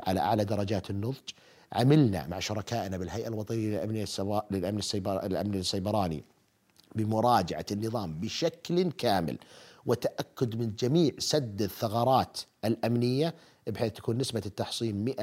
على 0.08 0.20
أعلى 0.20 0.46
درجات 0.46 0.90
النضج. 0.90 1.30
عملنا 1.74 2.28
مع 2.28 2.40
شركائنا 2.40 2.98
بالهيئة 2.98 3.28
الوطنية 3.28 3.68
للأمن 3.86 4.06
للأمن 4.52 4.78
السيبر 4.78 5.26
السيبراني 5.26 6.24
بمراجعة 6.96 7.66
النظام 7.72 8.20
بشكل 8.20 8.92
كامل 8.92 9.38
وتأكد 9.86 10.56
من 10.56 10.76
جميع 10.80 11.12
سد 11.20 11.62
الثغرات 11.62 12.40
الأمنية 12.66 13.34
بحيث 13.68 13.92
تكون 13.94 14.18
نسبة 14.18 14.42
التحصين 14.46 15.14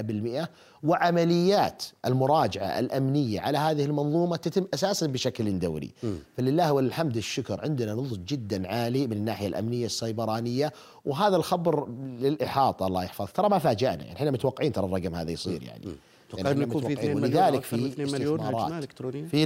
100% 0.42 0.48
وعمليات 0.82 1.82
المراجعة 2.06 2.78
الأمنية 2.78 3.40
على 3.40 3.58
هذه 3.58 3.84
المنظومة 3.84 4.36
تتم 4.36 4.66
أساسا 4.74 5.06
بشكل 5.06 5.58
دوري. 5.58 5.90
م. 6.02 6.14
فلله 6.36 6.72
والحمد 6.72 7.16
الشكر 7.16 7.60
عندنا 7.60 7.94
نضج 7.94 8.24
جدا 8.24 8.68
عالي 8.68 9.06
من 9.06 9.12
الناحية 9.12 9.46
الأمنية 9.46 9.86
السيبرانية. 9.86 10.72
وهذا 11.04 11.36
الخبر 11.36 11.88
للإحاطة 12.20 12.86
الله 12.86 13.04
يحفظ 13.04 13.26
ترى 13.34 13.48
ما 13.48 13.58
فاجأنا. 13.58 14.04
يعني 14.04 14.16
إحنا 14.16 14.30
متوقعين 14.30 14.72
ترى 14.72 14.86
الرقم 14.86 15.14
هذا 15.14 15.30
يصير 15.30 15.62
يعني. 15.62 15.84
توقع 16.30 16.50
يعني 16.50 16.62
يكون 16.62 16.82
في 16.82 16.92
2 16.92 17.16
مليون 17.16 17.60
في 17.60 17.86
2 17.86 18.12
مليون 18.12 18.40
هجمة 18.40 18.78
إلكترونية. 18.78 19.26
في 19.26 19.42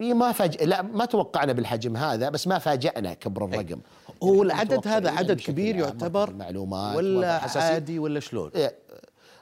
البنية 0.00 0.14
ما 0.14 0.32
فاج 0.32 0.62
لا 0.62 0.82
ما 0.82 1.04
توقعنا 1.04 1.52
بالحجم 1.52 1.96
هذا 1.96 2.28
بس 2.28 2.46
ما 2.46 2.58
فاجأنا 2.58 3.14
كبر 3.14 3.44
الرقم 3.44 3.80
هو 4.22 4.34
يعني 4.34 4.42
العدد 4.42 4.88
هذا 4.88 5.10
عدد 5.10 5.40
كبير 5.40 5.76
يعتبر 5.76 6.32
معلومات 6.34 6.96
ولا 6.96 7.40
عادي 7.56 7.98
ولا 7.98 8.20
شلون؟ 8.20 8.50
إيه. 8.54 8.78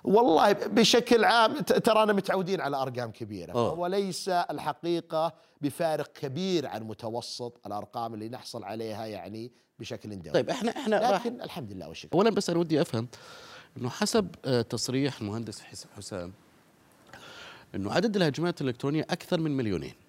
والله 0.05 0.53
بشكل 0.53 1.25
عام 1.25 1.61
ترانا 1.61 2.13
متعودين 2.13 2.61
على 2.61 2.77
أرقام 2.77 3.11
كبيرة 3.11 3.53
أوه. 3.53 3.79
وليس 3.79 4.29
الحقيقة 4.29 5.33
بفارق 5.61 6.13
كبير 6.13 6.67
عن 6.67 6.83
متوسط 6.83 7.61
الأرقام 7.67 8.15
اللي 8.15 8.29
نحصل 8.29 8.65
عليها 8.65 9.07
يعني 9.07 9.53
بشكل 9.79 10.11
دوري 10.11 10.31
طيب 10.31 10.51
إحنا 10.51 10.71
إحنا 10.71 11.15
لكن 11.15 11.43
الحمد 11.43 11.73
لله 11.73 11.89
والشكر 11.89 12.15
اولا 12.15 12.31
بس 12.31 12.51
أنا 12.51 12.59
ودي 12.59 12.81
أفهم 12.81 13.09
إنه 13.77 13.89
حسب 13.89 14.35
آه، 14.45 14.63
تصريح 14.63 15.21
المهندس 15.21 15.61
حسام 15.97 16.33
إنه 17.75 17.93
عدد 17.93 18.17
الهجمات 18.17 18.61
الإلكترونية 18.61 19.07
أكثر 19.11 19.41
من 19.41 19.57
مليونين 19.57 20.08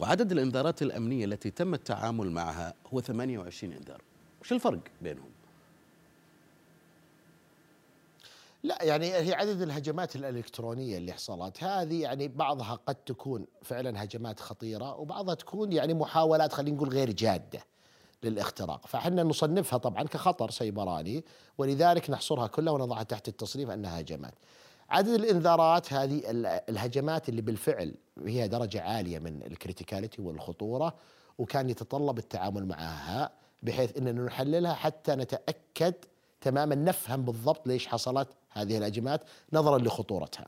وعدد 0.00 0.32
الإنذارات 0.32 0.82
الأمنية 0.82 1.24
التي 1.24 1.50
تم 1.50 1.74
التعامل 1.74 2.30
معها 2.30 2.74
هو 2.94 3.00
28 3.00 3.72
إنذار. 3.72 4.02
وش 4.40 4.52
الفرق 4.52 4.80
بينهم؟ 5.02 5.30
لا 8.62 8.82
يعني 8.82 9.14
هي 9.14 9.34
عدد 9.34 9.62
الهجمات 9.62 10.16
الإلكترونية 10.16 10.96
اللي 10.96 11.12
حصلت. 11.12 11.64
هذه 11.64 12.02
يعني 12.02 12.28
بعضها 12.28 12.78
قد 12.86 12.94
تكون 12.94 13.46
فعلا 13.62 14.04
هجمات 14.04 14.40
خطيرة 14.40 14.96
وبعضها 14.96 15.34
تكون 15.34 15.72
يعني 15.72 15.94
محاولات 15.94 16.52
خلينا 16.52 16.76
نقول 16.76 16.88
غير 16.88 17.10
جادة 17.10 17.60
للاختراق. 18.22 18.86
فإحنا 18.86 19.22
نصنفها 19.22 19.78
طبعا 19.78 20.02
كخطر 20.02 20.50
سيبراني 20.50 21.24
ولذلك 21.58 22.10
نحصرها 22.10 22.46
كلها 22.46 22.72
ونضعها 22.72 23.02
تحت 23.02 23.28
التصنيف 23.28 23.70
أنها 23.70 24.00
هجمات. 24.00 24.34
عدد 24.90 25.08
الإنذارات 25.08 25.92
هذه 25.92 26.22
الهجمات 26.68 27.28
اللي 27.28 27.42
بالفعل 27.42 27.94
هي 28.26 28.48
درجة 28.48 28.82
عالية 28.82 29.18
من 29.18 29.42
الكريتيكاليتي 29.42 30.22
والخطورة 30.22 30.94
وكان 31.38 31.70
يتطلب 31.70 32.18
التعامل 32.18 32.66
معها 32.66 33.30
بحيث 33.62 33.96
إننا 33.96 34.24
نحللها 34.24 34.74
حتى 34.74 35.14
نتأكد 35.14 35.94
تماما 36.40 36.74
نفهم 36.74 37.22
بالضبط 37.22 37.66
ليش 37.68 37.86
حصلت 37.86 38.28
هذه 38.50 38.78
الهجمات 38.78 39.20
نظرا 39.52 39.78
لخطورتها. 39.78 40.46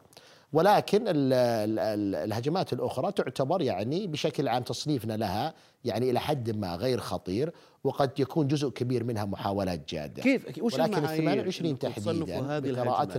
ولكن 0.53 1.05
الهجمات 1.09 2.73
الأخرى 2.73 3.13
تعتبر 3.13 3.63
يعني 3.63 4.07
بشكل 4.07 4.49
عام 4.49 4.63
تصنيفنا 4.63 5.17
لها 5.17 5.55
يعني 5.85 6.11
إلى 6.11 6.21
حد 6.21 6.51
ما 6.57 6.75
غير 6.75 7.01
خطير 7.01 7.53
وقد 7.85 8.21
يكون 8.21 8.49
جزء 8.49 8.69
كبير 8.69 9.05
منها 9.05 9.25
محاولات 9.25 9.89
جادة. 9.89 10.23
كيف؟ 10.23 10.63
وش 10.63 10.75
ولكن 10.75 11.05
ال 11.05 11.17
28 11.17 11.79
تحديدا 11.79 12.57
هذه 12.57 12.69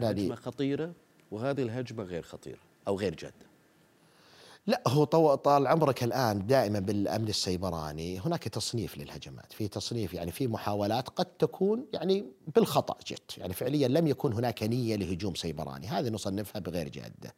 هجمة 0.10 0.36
خطيرة 0.36 0.92
وهذه 1.32 1.62
الهجمة 1.62 2.04
غير 2.04 2.22
خطيره 2.22 2.60
أو 2.88 3.00
غير 3.00 3.16
جاده. 3.16 3.50
لا 4.68 4.82
هو 4.88 5.04
طال 5.36 5.68
عمرك 5.68 6.04
الآن 6.04 6.48
دائما 6.48 6.80
بالأمن 6.80 7.28
السيبراني 7.28 8.20
هناك 8.20 8.44
تصنيف 8.44 8.98
للهجمات، 8.98 9.54
في 9.54 9.68
تصنيف 9.68 10.14
يعني 10.14 10.32
في 10.32 10.48
محاولات 10.48 11.10
قد 11.10 11.26
تكون 11.26 11.86
يعني 11.94 12.26
بالخطأ 12.56 12.98
جت، 13.08 13.38
يعني 13.38 13.54
فعليا 13.54 13.88
لم 13.88 14.08
يكن 14.08 14.34
هناك 14.34 14.64
نية 14.64 14.96
لهجوم 14.96 15.36
سيبراني، 15.36 15.88
هذه 15.88 16.10
نصنفها 16.10 16.60
بغير 16.60 16.90
جاده. 16.90 17.34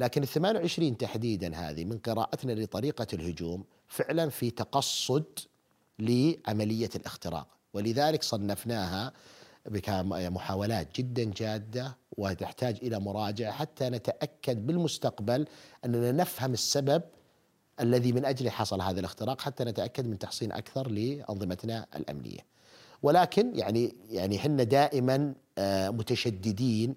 لكن 0.00 0.22
ال 0.22 0.28
28 0.28 0.96
تحديدا 0.96 1.56
هذه 1.56 1.84
من 1.84 1.98
قراءتنا 1.98 2.52
لطريقة 2.52 3.06
الهجوم 3.12 3.64
فعلا 3.88 4.28
في 4.28 4.50
تقصد 4.50 5.38
لعملية 5.98 6.90
الاختراق، 6.96 7.46
ولذلك 7.74 8.22
صنفناها 8.22 9.12
محاولات 10.30 10.96
جدا 10.96 11.24
جادة 11.24 11.96
وتحتاج 12.16 12.76
إلى 12.82 13.00
مراجعة 13.00 13.52
حتى 13.52 13.88
نتأكد 13.88 14.66
بالمستقبل 14.66 15.46
أننا 15.84 16.12
نفهم 16.12 16.52
السبب 16.52 17.02
الذي 17.80 18.12
من 18.12 18.24
اجله 18.24 18.50
حصل 18.50 18.80
هذا 18.80 19.00
الاختراق 19.00 19.40
حتى 19.40 19.64
نتأكد 19.64 20.06
من 20.06 20.18
تحصين 20.18 20.52
أكثر 20.52 20.90
لأنظمتنا 20.90 21.86
الأمنية. 21.96 22.40
ولكن 23.02 23.58
يعني 23.58 23.94
يعني 24.10 24.36
إحنا 24.36 24.62
دائما 24.62 25.34
آه، 25.58 25.90
متشددين؟ 25.90 26.94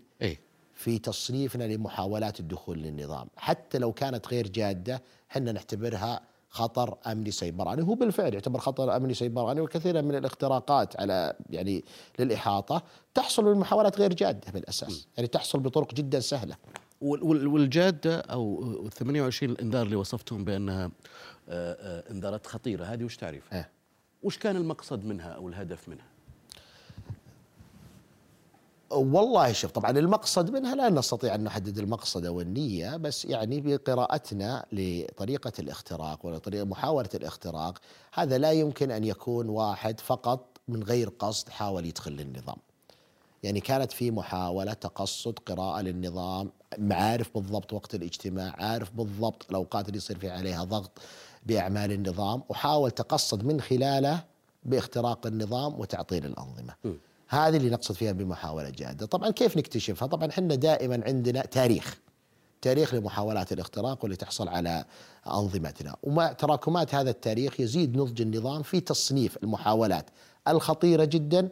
في 0.74 1.00
تصنيفنا 1.00 1.64
لمحاولات 1.64 2.40
الدخول 2.40 2.80
للنظام 2.80 3.28
حتى 3.38 3.78
لو 3.78 3.92
كانت 3.94 4.28
غير 4.28 4.48
جادة 4.48 5.02
إحنا 5.32 5.52
نعتبرها 5.52 6.22
خطر 6.54 6.98
أمني 7.08 7.32
سيبراني 7.32 7.84
هو 7.84 7.96
بالفعل 7.96 8.34
يعتبر 8.34 8.60
خطر 8.60 8.96
أمني 8.96 9.14
سيبراني 9.14 9.62
وكثيرا 9.62 10.02
من 10.02 10.16
الاختراقات 10.16 11.00
على 11.00 11.34
يعني 11.50 11.84
للإحاطة 12.20 12.84
تحصل 13.14 13.46
من 13.46 13.54
محاولات 13.60 14.00
غير 14.00 14.14
جادة 14.14 14.52
بالأساس 14.52 15.08
يعني 15.18 15.28
تحصل 15.28 15.60
بطرق 15.60 15.94
جدا 15.94 16.20
سهلة 16.20 16.56
وال- 17.02 17.24
وال- 17.24 17.48
والجادة 17.48 18.20
أو 18.20 18.64
ال 18.86 18.90
28 18.92 19.56
إنذار 19.62 19.86
اللي 19.86 19.96
وصفتهم 19.96 20.44
بأنها 20.46 20.86
آه، 20.86 21.74
آه، 22.10 22.12
إنذارات 22.12 22.48
خطيرة 22.48 22.86
هذه 22.86 23.04
وش 23.04 23.18
تعريفها؟ 23.18 23.58
إيه. 23.58 23.70
وش 24.24 24.38
كان 24.38 24.56
المقصد 24.56 25.06
منها 25.06 25.30
أو 25.30 25.48
الهدف 25.50 25.90
منها؟ 25.90 26.06
والله 28.92 29.52
شوف 29.52 29.72
طبعا 29.72 29.92
المقصد 29.92 30.50
منها 30.50 30.76
لا 30.76 30.90
نستطيع 30.90 31.36
أن 31.36 31.44
نحدد 31.44 31.78
المقصد 31.78 32.26
أو 32.26 32.42
النية 32.42 32.98
بس 32.98 33.26
يعني 33.26 33.62
بقراءتنا 33.62 34.66
لطريقة 34.72 35.52
الاختراق 35.60 36.26
ولطريقه 36.26 36.66
محاوله 36.66 37.10
الاختراق 37.16 37.80
هذا 38.14 38.38
لا 38.38 38.52
يمكن 38.52 38.92
أن 38.92 39.04
يكون 39.04 39.50
واحد 39.50 40.00
فقط 40.00 40.58
من 40.68 40.84
غير 40.84 41.10
قصد 41.20 41.50
حاول 41.50 41.86
يدخل 41.86 42.12
للنظام. 42.12 42.58
يعني 43.44 43.60
كانت 43.60 43.92
في 43.92 44.12
محاولة 44.12 44.74
تقصد 44.74 45.40
قراءة 45.40 45.82
للنظام 45.82 46.52
عارف 46.92 47.30
بالضبط 47.36 47.74
وقت 47.74 47.96
الاجتماع، 47.96 48.56
عارف 48.58 48.92
بالضبط 48.92 49.46
الأوقات 49.50 49.88
اللي 49.88 49.98
يصير 49.98 50.20
في 50.20 50.30
عليها 50.30 50.64
ضغط 50.64 50.92
بأعمال 51.46 51.92
النظام 51.92 52.44
وحاول 52.50 52.92
تقصد 52.92 53.46
من 53.46 53.62
خلاله 53.62 54.24
باختراق 54.64 55.28
النظام 55.28 55.80
وتعطيل 55.80 56.26
الأنظمة. 56.26 56.74
هذه 57.32 57.58
اللي 57.58 57.70
نقصد 57.70 57.96
فيها 57.96 58.12
بمحاولة 58.12 58.70
جادة. 58.70 59.06
طبعا 59.06 59.30
كيف 59.30 59.58
نكتشفها؟ 59.58 60.08
طبعا 60.08 60.30
إحنا 60.30 60.56
دائما 60.56 61.02
عندنا 61.06 61.42
تاريخ 61.42 62.00
تاريخ 62.62 62.94
لمحاولات 62.94 63.52
الاختراق 63.52 64.04
واللي 64.04 64.16
تحصل 64.16 64.48
على 64.48 64.86
أنظمتنا. 65.28 65.96
ومع 66.04 66.34
تراكمات 66.34 66.96
هذا 66.96 67.10
التاريخ 67.10 67.60
يزيد 67.60 67.98
نضج 67.98 68.22
النظام 68.22 68.62
في 68.64 68.80
تصنيف 68.80 69.38
المحاولات 69.44 70.06
الخطيرة 70.48 71.06
جدا 71.06 71.50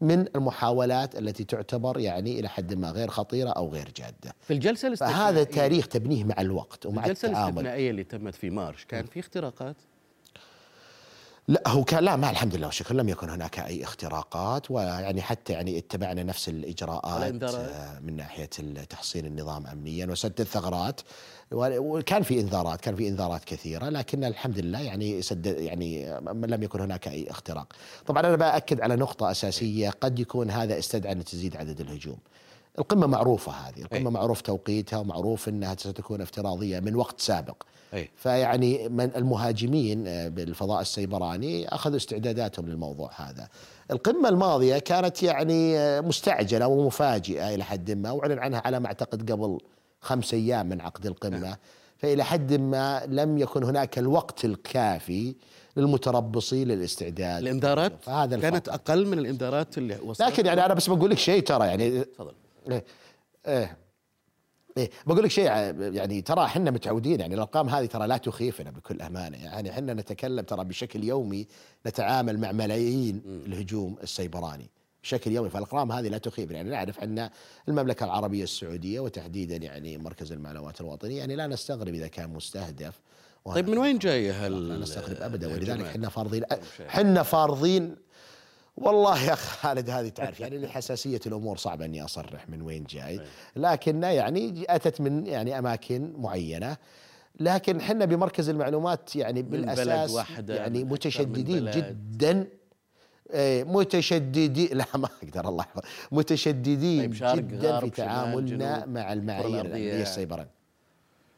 من 0.00 0.26
المحاولات 0.36 1.18
التي 1.18 1.44
تعتبر 1.44 1.98
يعني 1.98 2.40
إلى 2.40 2.48
حد 2.48 2.74
ما 2.74 2.90
غير 2.90 3.08
خطيرة 3.08 3.50
أو 3.50 3.68
غير 3.68 3.92
جادة. 3.96 4.34
في 4.40 4.52
الجلسة 4.52 4.88
الاستثنائية 4.88 5.16
فهذا 5.16 5.40
التاريخ 5.40 5.88
تبنيه 5.88 6.24
مع 6.24 6.40
الوقت 6.40 6.86
ومع 6.86 7.04
الجلسة 7.04 7.28
الاستثنائية 7.28 7.90
اللي 7.90 8.04
تمت 8.04 8.34
في 8.34 8.50
مارش 8.50 8.84
كان 8.84 9.06
في 9.06 9.20
اختراقات؟ 9.20 9.76
لا 11.52 11.62
هو 11.66 11.84
كان 11.84 12.04
لا 12.04 12.16
ما 12.16 12.30
الحمد 12.30 12.54
لله 12.54 12.66
والشكر 12.66 12.94
لم 12.94 13.08
يكن 13.08 13.30
هناك 13.30 13.58
أي 13.58 13.84
اختراقات 13.84 14.70
ويعني 14.70 15.22
حتى 15.22 15.52
يعني 15.52 15.78
اتبعنا 15.78 16.22
نفس 16.22 16.48
الإجراءات 16.48 17.22
إنذارات؟ 17.22 17.54
آه، 17.54 17.98
من 18.00 18.16
ناحية 18.16 18.46
تحصين 18.90 19.26
النظام 19.26 19.66
امنيا 19.66 20.06
وسد 20.06 20.40
الثغرات 20.40 21.00
وكان 21.52 22.22
في 22.22 22.40
إنذارات 22.40 22.80
كان 22.80 22.96
في 22.96 23.08
إنذارات 23.08 23.44
كثيرة 23.44 23.88
لكن 23.88 24.24
الحمد 24.24 24.58
لله 24.58 24.80
يعني 24.80 25.22
سد 25.22 25.46
يعني 25.46 26.20
لم 26.34 26.62
يكن 26.62 26.80
هناك 26.80 27.08
أي 27.08 27.30
اختراق. 27.30 27.72
طبعا 28.06 28.20
أنا 28.20 28.36
بأكد 28.36 28.80
على 28.80 28.96
نقطة 28.96 29.30
أساسية 29.30 29.90
قد 29.90 30.18
يكون 30.18 30.50
هذا 30.50 30.78
استدعى 30.78 31.12
أن 31.12 31.24
تزيد 31.24 31.56
عدد 31.56 31.80
الهجوم. 31.80 32.18
القمة 32.78 33.06
معروفة 33.06 33.52
هذه، 33.52 33.82
القمة 33.82 34.08
أي. 34.08 34.14
معروف 34.14 34.40
توقيتها 34.40 34.98
ومعروف 34.98 35.48
إنها 35.48 35.74
ستكون 35.78 36.20
افتراضية 36.20 36.80
من 36.80 36.96
وقت 36.96 37.20
سابق. 37.20 37.62
اي 37.94 38.10
فيعني 38.16 38.88
من 38.88 39.10
المهاجمين 39.16 40.06
آه، 40.06 40.28
بالفضاء 40.28 40.80
السيبراني 40.80 41.68
أخذوا 41.68 41.96
استعداداتهم 41.96 42.68
للموضوع 42.68 43.10
هذا. 43.16 43.48
القمة 43.90 44.28
الماضية 44.28 44.78
كانت 44.78 45.22
يعني 45.22 45.78
آه، 45.78 46.00
مستعجلة 46.00 46.66
ومفاجئة 46.66 47.54
إلى 47.54 47.64
حد 47.64 47.90
ما 47.90 48.10
وأعلن 48.10 48.38
عنها 48.38 48.62
على 48.64 48.80
ما 48.80 48.86
أعتقد 48.86 49.32
قبل 49.32 49.58
خمس 50.00 50.34
أيام 50.34 50.68
من 50.68 50.80
عقد 50.80 51.06
القمة 51.06 51.56
فإلى 51.96 52.24
حد 52.24 52.52
ما 52.52 53.02
لم 53.06 53.38
يكن 53.38 53.64
هناك 53.64 53.98
الوقت 53.98 54.44
الكافي 54.44 55.34
للمتربصين 55.76 56.68
للاستعداد 56.68 57.42
الإنذارات 57.42 57.92
كانت 58.04 58.34
الفرق. 58.34 58.72
أقل 58.72 59.06
من 59.06 59.18
الإنذارات 59.18 59.78
اللي 59.78 59.98
وصلت 60.04 60.28
لكن 60.28 60.46
يعني 60.46 60.66
أنا 60.66 60.74
بس 60.74 60.88
بقول 60.88 61.10
لك 61.10 61.18
شيء 61.18 61.42
ترى 61.42 61.66
يعني 61.66 62.04
تفضل 62.04 62.32
إيه. 62.70 62.84
إيه. 63.46 63.76
إيه. 64.76 64.90
بقول 65.06 65.24
لك 65.24 65.30
شيء 65.30 65.44
يعني 65.94 66.22
ترى 66.22 66.44
إحنا 66.44 66.70
متعودين 66.70 67.20
يعني 67.20 67.34
الأرقام 67.34 67.68
هذه 67.68 67.86
ترى 67.86 68.06
لا 68.06 68.16
تخيفنا 68.16 68.70
بكل 68.70 69.02
أمانة. 69.02 69.36
يعني 69.36 69.70
إحنا 69.70 69.94
نتكلم 69.94 70.44
ترى 70.44 70.64
بشكل 70.64 71.04
يومي 71.04 71.46
نتعامل 71.86 72.38
مع 72.38 72.52
ملايين 72.52 73.22
الهجوم 73.46 73.96
السيبراني 74.02 74.70
بشكل 75.02 75.32
يومي 75.32 75.50
فالأرقام 75.50 75.92
هذه 75.92 76.08
لا 76.08 76.18
تخيفنا. 76.18 76.56
يعني 76.56 76.70
نعرف 76.70 77.00
إن 77.00 77.30
المملكة 77.68 78.04
العربية 78.04 78.44
السعودية 78.44 79.00
وتحديدا 79.00 79.56
يعني 79.56 79.98
مركز 79.98 80.32
المعلومات 80.32 80.80
الوطني 80.80 81.16
يعني 81.16 81.36
لا 81.36 81.46
نستغرب 81.46 81.94
إذا 81.94 82.06
كان 82.06 82.30
مستهدف. 82.30 83.00
طيب 83.44 83.70
من 83.70 83.78
وين 83.78 83.98
جاية 83.98 84.46
هال 84.46 84.68
لا 84.68 84.78
نستغرب 84.78 85.16
ابدا 85.20 85.46
ولذلك؟ 85.46 85.84
إحنا 85.84 86.08
فارضين. 86.08 86.44
إحنا 86.88 87.22
فارضين 87.22 87.96
والله 88.76 89.22
يا 89.24 89.34
خالد 89.34 89.90
هذه 89.90 90.08
تعرف 90.08 90.40
يعني 90.40 90.58
لحساسيه 90.58 91.20
الأمور 91.26 91.56
صعب 91.56 91.82
إني 91.82 92.04
أصرح 92.04 92.48
من 92.48 92.62
وين 92.62 92.84
جاي. 92.84 93.20
لكنها 93.56 94.10
يعني 94.10 94.64
أتت 94.68 95.00
من 95.00 95.26
يعني 95.26 95.58
أماكن 95.58 96.12
معينة. 96.18 96.76
لكن 97.40 97.80
إحنا 97.80 98.04
بمركز 98.04 98.48
المعلومات 98.48 99.16
يعني 99.16 99.42
واحدة، 100.10 100.54
يعني 100.54 100.84
متشددين. 100.84 101.70
جدا. 101.70 102.46
إيه، 103.30 103.64
متشددين 103.64 104.68
لا 104.78 104.84
ما 104.94 105.08
أقدر 105.22 105.48
الله 105.48 105.64
يحفظ 105.64 105.80
متشددين 106.12 107.12
طيب 107.12 107.48
جدا 107.48 107.80
في 107.80 107.90
تعاملنا 107.90 108.86
مع 108.86 109.12
المعايير 109.12 109.60
الأمنية. 109.60 110.02
السيبرانيه 110.02 110.61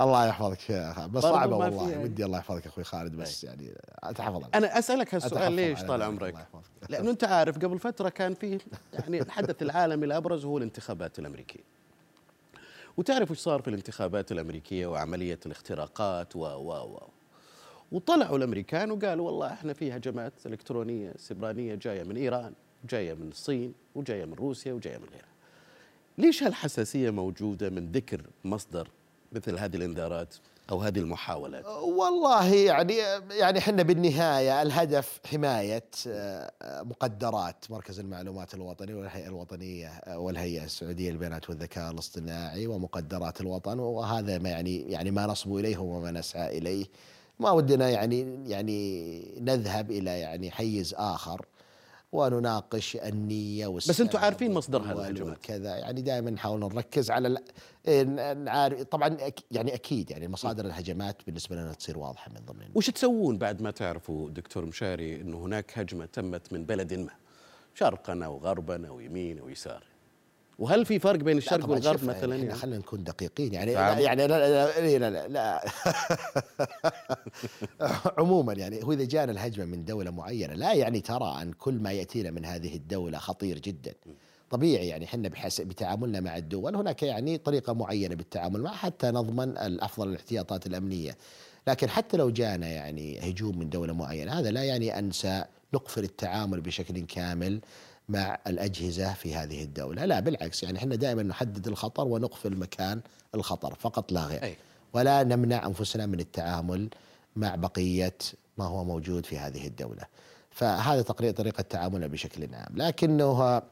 الله 0.00 0.26
يحفظك 0.26 0.70
يا 0.70 0.90
أخي. 0.90 1.08
بس 1.08 1.22
صعبة 1.22 1.56
والله 1.56 1.90
يعني. 1.90 2.04
ودي 2.04 2.24
الله 2.24 2.38
يحفظك 2.38 2.66
أخوي 2.66 2.84
خالد 2.84 3.16
بس 3.16 3.44
يعني 3.44 3.74
أتحفظ 4.02 4.42
عليك. 4.42 4.56
أنا 4.56 4.78
أسألك 4.78 5.14
هالسؤال 5.14 5.52
ليش 5.52 5.82
طال 5.82 6.02
عمرك؟ 6.02 6.46
لأنه 6.88 7.10
أنت 7.10 7.24
عارف 7.24 7.58
قبل 7.58 7.78
فترة 7.78 8.08
كان 8.08 8.34
في 8.34 8.58
يعني 8.92 9.22
الحدث 9.22 9.62
العالمي 9.62 10.06
الأبرز 10.06 10.44
هو 10.44 10.58
الانتخابات 10.58 11.18
الأمريكية. 11.18 11.60
وتعرف 12.96 13.30
وش 13.30 13.38
صار 13.38 13.62
في 13.62 13.68
الانتخابات 13.68 14.32
الأمريكية 14.32 14.86
وعملية 14.86 15.38
الاختراقات 15.46 16.36
و 16.36 16.40
و 16.40 16.72
و 16.72 17.02
وطلعوا 17.92 18.36
الأمريكان 18.36 18.90
وقالوا 18.90 19.26
والله 19.26 19.52
إحنا 19.52 19.72
في 19.72 19.96
هجمات 19.96 20.32
إلكترونية 20.46 21.12
سبرانيه 21.18 21.74
جاية 21.74 22.02
من 22.02 22.16
إيران 22.16 22.52
جاية 22.90 23.14
من 23.14 23.28
الصين 23.28 23.74
وجاية 23.94 24.24
من 24.24 24.34
روسيا 24.34 24.72
وجاية 24.72 24.98
من 24.98 25.04
غيرها. 25.12 25.35
ليش 26.18 26.42
هالحساسية 26.42 27.10
موجودة 27.10 27.70
من 27.70 27.92
ذكر 27.92 28.22
مصدر 28.44 28.88
مثل 29.32 29.58
هذه 29.58 29.76
الإنذارات 29.76 30.34
أو 30.70 30.80
هذه 30.80 30.98
المحاولات؟ 30.98 31.66
والله 31.66 32.54
يعني 32.54 32.96
يعني 33.30 33.58
إحنا 33.58 33.82
بالنهاية 33.82 34.62
الهدف 34.62 35.20
حماية 35.26 35.84
آه، 36.08 36.82
مقدرات 36.82 37.64
مركز 37.70 38.00
المعلومات 38.00 38.54
الوطني 38.54 38.94
والهيئة 38.94 39.26
الوطنية 39.26 39.88
آه، 39.88 40.18
والهيئة 40.18 40.64
السعودية 40.64 41.10
للبيانات 41.10 41.50
والذكاء 41.50 41.90
الاصطناعي 41.90 42.66
ومقدرات 42.66 43.40
الوطن 43.40 43.78
وهذا 43.78 44.38
ما 44.38 44.48
يعني 44.48 44.76
يعني 44.78 45.10
ما 45.10 45.26
نصبو 45.26 45.58
إليه 45.58 45.78
وما 45.78 46.10
نسعى 46.10 46.58
إليه 46.58 46.86
ما 47.38 47.50
ودنا 47.50 47.88
يعني 47.88 48.50
يعني 48.50 49.20
نذهب 49.40 49.90
إلى 49.90 50.20
يعني 50.20 50.50
حيز 50.50 50.94
آخر 50.94 51.46
ونناقش 52.12 52.96
النية 52.96 53.68
بس 53.68 54.00
أنتم 54.00 54.18
عارفين 54.18 54.54
مصدر 54.54 54.78
والسبب 54.78 54.98
هالهجمات. 54.98 55.38
كذا 55.38 55.76
يعني 55.76 56.02
دائما 56.02 56.30
نحاول 56.30 56.60
نركز 56.60 57.10
على 57.10 57.38
إيه، 57.88 58.02
نعرف 58.34 58.82
طبعا 58.82 59.16
يعني 59.50 59.74
أكيد 59.74 60.10
يعني 60.10 60.28
مصادر 60.28 60.64
الهجمات 60.64 61.22
بالنسبة 61.26 61.56
لنا 61.56 61.72
تصير 61.72 61.98
واضحة 61.98 62.30
من 62.30 62.40
ضمن 62.46 62.68
وش 62.74 62.90
تسوون 62.90 63.38
بعد 63.38 63.62
ما 63.62 63.70
تعرفوا 63.70 64.30
دكتور 64.30 64.64
مشاري 64.66 65.20
انه 65.20 65.38
هناك 65.38 65.78
هجمة 65.78 66.06
تمت 66.06 66.52
من 66.52 66.64
بلد 66.64 66.94
ما؟ 66.94 67.10
شرقا 67.74 68.24
أو 68.24 68.38
غربا 68.38 68.88
أو 68.88 69.00
يمين 69.00 69.38
أو 69.38 69.48
يسار 69.48 69.84
وهل 70.58 70.86
في 70.86 70.98
فرق 70.98 71.18
بين 71.18 71.38
الشرق 71.38 71.68
والغرب 71.68 72.04
مثلا 72.04 72.36
يعني؟ 72.36 72.54
خلينا 72.54 72.78
نكون 72.78 73.04
دقيقين 73.04 73.54
يعني 73.54 73.74
لا 73.74 73.80
تعامل. 73.80 74.00
يعني 74.00 74.26
لا 74.26 74.38
لا 74.38 74.70
لا, 74.80 74.98
لا, 74.98 75.10
لا, 75.10 75.28
لا 75.28 75.64
عموما 78.18 78.52
يعني 78.52 78.84
هو 78.84 78.92
إذا 78.92 79.04
جانا 79.04 79.32
الهجمة 79.32 79.64
من 79.64 79.84
دولة 79.84 80.10
معينة 80.10 80.54
لا 80.54 80.72
يعني 80.72 81.00
ترى 81.00 81.42
أن 81.42 81.52
كل 81.52 81.74
ما 81.74 81.92
يأتينا 81.92 82.30
من 82.30 82.44
هذه 82.44 82.76
الدولة 82.76 83.18
خطير 83.18 83.58
جدا 83.58 83.94
طبيعي 84.50 84.88
يعني 84.88 85.04
إحنا 85.04 85.30
بتعاملنا 85.60 86.20
مع 86.20 86.36
الدول 86.36 86.76
هناك 86.76 87.02
يعني 87.02 87.38
طريقة 87.38 87.72
معينة 87.72 88.14
بالتعامل 88.14 88.62
معها 88.62 88.76
حتى 88.76 89.06
نضمن 89.06 89.58
الأفضل 89.58 90.08
الاحتياطات 90.08 90.66
الأمنية 90.66 91.16
لكن 91.66 91.88
حتى 91.88 92.16
لو 92.16 92.30
جانا 92.30 92.68
يعني 92.68 93.30
هجوم 93.30 93.58
من 93.58 93.70
دولة 93.70 93.92
معينة 93.92 94.32
هذا 94.32 94.50
لا 94.50 94.64
يعني 94.64 94.98
ان 94.98 95.10
سنقفل 95.12 96.04
التعامل 96.04 96.60
بشكل 96.60 97.00
كامل 97.00 97.60
مع 98.08 98.38
الأجهزة 98.46 99.12
في 99.12 99.34
هذه 99.34 99.64
الدولة. 99.64 100.04
لا 100.04 100.20
بالعكس 100.20 100.62
يعني 100.62 100.78
إحنا 100.78 100.94
دائما 100.94 101.22
نحدد 101.22 101.68
الخطر 101.68 102.04
ونقفل 102.08 102.56
مكان 102.56 103.00
الخطر 103.34 103.74
فقط 103.74 104.12
لا 104.12 104.20
غير. 104.20 104.42
أي. 104.42 104.56
ولا 104.92 105.22
نمنع 105.22 105.66
أنفسنا 105.66 106.06
من 106.06 106.20
التعامل 106.20 106.88
مع 107.36 107.54
بقية 107.54 108.16
ما 108.58 108.64
هو 108.64 108.84
موجود 108.84 109.26
في 109.26 109.38
هذه 109.38 109.66
الدولة. 109.66 110.02
فهذا 110.50 111.02
تقريبا 111.02 111.32
طريقة 111.36 111.62
تعاملنا 111.62 112.06
بشكل 112.06 112.54
عام. 112.54 112.76
لكنه 112.76 113.62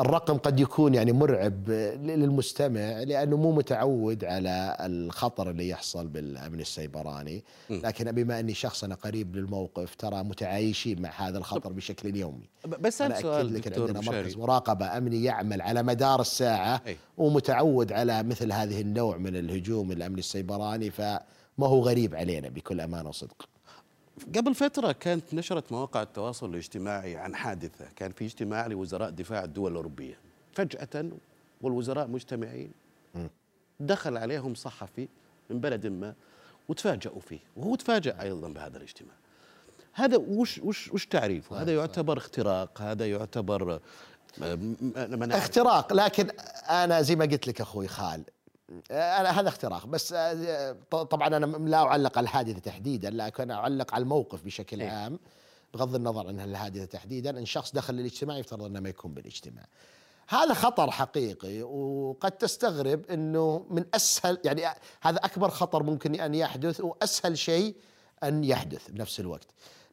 الرقم 0.00 0.38
قد 0.38 0.60
يكون 0.60 0.94
يعني 0.94 1.12
مرعب 1.12 1.70
للمستمع 2.02 3.02
لأنه 3.02 3.36
مو 3.36 3.52
متعود 3.52 4.24
على 4.24 4.76
الخطر 4.80 5.50
اللي 5.50 5.68
يحصل 5.68 6.08
بالأمن 6.08 6.60
السيبراني 6.60 7.44
لكن 7.70 8.12
بما 8.12 8.40
أني 8.40 8.54
شخص 8.54 8.84
أنا 8.84 8.94
قريب 8.94 9.36
للموقف 9.36 9.94
ترى 9.94 10.22
متعايشين 10.22 11.02
مع 11.02 11.10
هذا 11.10 11.38
الخطر 11.38 11.72
بشكل 11.72 12.16
يومي 12.16 12.48
بس 12.66 13.02
أنا 13.02 13.20
سؤال 13.20 13.54
لك 13.54 13.68
دكتور 13.68 13.88
عندنا 13.88 14.00
مركز. 14.00 14.36
مراقبة 14.36 14.98
أمني 14.98 15.24
يعمل 15.24 15.62
على 15.62 15.82
مدار 15.82 16.20
الساعة 16.20 16.80
أي. 16.86 16.96
ومتعود 17.16 17.92
على 17.92 18.22
مثل 18.22 18.52
هذه 18.52 18.80
النوع 18.80 19.16
من 19.16 19.36
الهجوم 19.36 19.92
الامني 19.92 20.18
السيبراني 20.18 20.90
فما 20.90 21.18
هو 21.58 21.80
غريب 21.80 22.14
علينا 22.14 22.48
بكل 22.48 22.80
أمانة 22.80 23.08
وصدق 23.08 23.48
قبل 24.36 24.54
فترة 24.54 24.92
كانت 24.92 25.34
نشرت 25.34 25.72
مواقع 25.72 26.02
التواصل 26.02 26.50
الاجتماعي 26.50 27.16
عن 27.16 27.34
حادثة 27.34 27.86
كان 27.96 28.12
في 28.12 28.24
اجتماع 28.24 28.66
لوزراء 28.66 29.10
دفاع 29.10 29.44
الدول 29.44 29.70
الأوروبية. 29.70 30.18
فجأة 30.52 31.10
والوزراء 31.62 32.06
مجتمعين 32.06 32.72
دخل 33.80 34.16
عليهم 34.16 34.54
صحفي 34.54 35.08
من 35.50 35.60
بلد 35.60 35.86
ما 35.86 36.14
وتفاجأوا 36.68 37.20
فيه 37.20 37.40
وهو 37.56 37.74
تفاجأ 37.74 38.22
أيضا 38.22 38.48
بهذا 38.48 38.76
الاجتماع. 38.76 39.14
هذا 39.92 40.16
وش 40.16 40.58
وش 40.58 40.88
وش 40.92 41.06
تعريفه؟ 41.06 41.62
هذا 41.62 41.74
يعتبر 41.74 42.18
اختراق، 42.18 42.82
هذا 42.82 43.06
يعتبر 43.06 43.80
آه، 44.42 44.58
اختراق 45.30 45.92
لكن 45.92 46.30
أنا 46.70 47.02
زي 47.02 47.16
ما 47.16 47.24
قلت 47.24 47.48
لك 47.48 47.60
أخوي 47.60 47.88
خال 47.88 48.24
هذا 48.90 49.48
اختراق 49.48 49.86
بس 49.86 50.12
آه، 50.12 50.76
طبعا 50.90 51.26
أنا 51.26 51.46
لا 51.46 51.76
أعلق 51.76 52.18
على 52.18 52.24
الحادثه 52.24 52.58
تحديدا 52.58 53.10
لكن 53.10 53.50
أعلق 53.50 53.94
على 53.94 54.02
الموقف 54.02 54.44
بشكل 54.44 54.80
إيه. 54.80 54.90
عام 54.90 55.18
بغض 55.74 55.94
النظر 55.94 56.28
عن 56.28 56.40
الحادثه 56.40 56.84
تحديدا 56.84 57.38
إن 57.38 57.46
شخص 57.46 57.72
دخل 57.72 57.94
للاجتماع 57.94 58.38
يفترض 58.38 58.64
إنه 58.64 58.80
ما 58.80 58.88
يكون 58.88 59.14
بالاجتماع 59.14 59.64
هذا 60.28 60.54
خطر 60.54 60.90
حقيقي 60.90 61.62
وقد 61.62 62.32
تستغرب 62.32 63.10
إنه 63.10 63.66
من 63.70 63.84
أسهل 63.94 64.38
يعني 64.44 64.62
هذا 65.00 65.18
أكبر 65.18 65.50
خطر 65.50 65.82
ممكن 65.82 66.14
أن 66.14 66.34
يحدث 66.34 66.80
وأسهل 66.80 67.38
شيء 67.38 67.76
أن 68.22 68.44
يحدث 68.44 68.90
بنفس 68.90 69.20
الوقت 69.20 69.46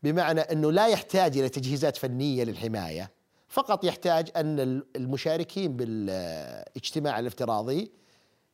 بمعنى 0.04 0.42
إنه 0.42 0.72
لا 0.72 0.88
يحتاج 0.88 1.38
إلى 1.38 1.50
تجهيزات 1.50 1.98
فنية 1.98 2.44
للحماية 2.44 3.12
فقط 3.48 3.84
يحتاج 3.84 4.30
أن 4.36 4.84
المشاركين 4.96 5.78
بالإجتماع 5.78 7.20
الافتراضي 7.20 7.92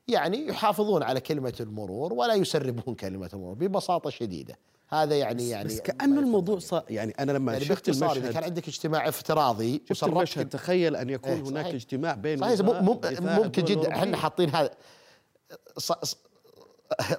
يعني 0.08 0.48
يحافظون 0.48 1.04
على 1.04 1.20
كلمة 1.20 1.54
المرور 1.60 2.14
ولا 2.14 2.34
يسربون 2.34 2.96
كلمة 2.96 3.30
المرور 3.34 3.54
ببساطة 3.54 4.10
شديدة. 4.10 4.58
هذا 4.90 5.16
يعني 5.16 5.50
يعني 5.50 5.68
بس 5.68 5.80
كأنه 5.80 6.20
الموضوع 6.20 6.60
صار 6.60 6.84
يعني 6.90 7.14
أنا 7.20 7.32
لما 7.32 7.54
يعني 7.54 7.66
شفت 7.66 7.90
المشهد 7.90 8.34
كان 8.34 8.44
عندك 8.44 8.68
اجتماع 8.68 9.08
افتراضي 9.08 9.84
شفت 9.90 10.04
المشهد 10.04 10.50
تخيل 10.50 10.96
أن 10.96 11.10
يكون 11.10 11.32
إيه، 11.32 11.42
هناك 11.42 11.66
صحيح. 11.66 11.76
اجتماع 11.76 12.14
بين 12.14 12.40
صحيح 12.40 12.62
ممكن 13.22 13.64
جدا. 13.64 13.96
إحنا. 13.96 14.18
حاطين 14.18 14.50
هذا 14.50 14.72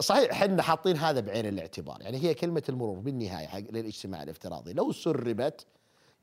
صحيح 0.00 0.30
إحنا 0.30 0.62
حاطين 0.62 0.96
هذا 0.96 1.20
بعين 1.20 1.46
الاعتبار. 1.46 2.00
يعني 2.00 2.24
هي 2.24 2.34
كلمة 2.34 2.62
المرور 2.68 2.98
بالنهاية 2.98 3.46
حق 3.46 3.58
للاجتماع 3.58 4.22
الافتراضي. 4.22 4.72
لو 4.72 4.92
سربت 4.92 5.66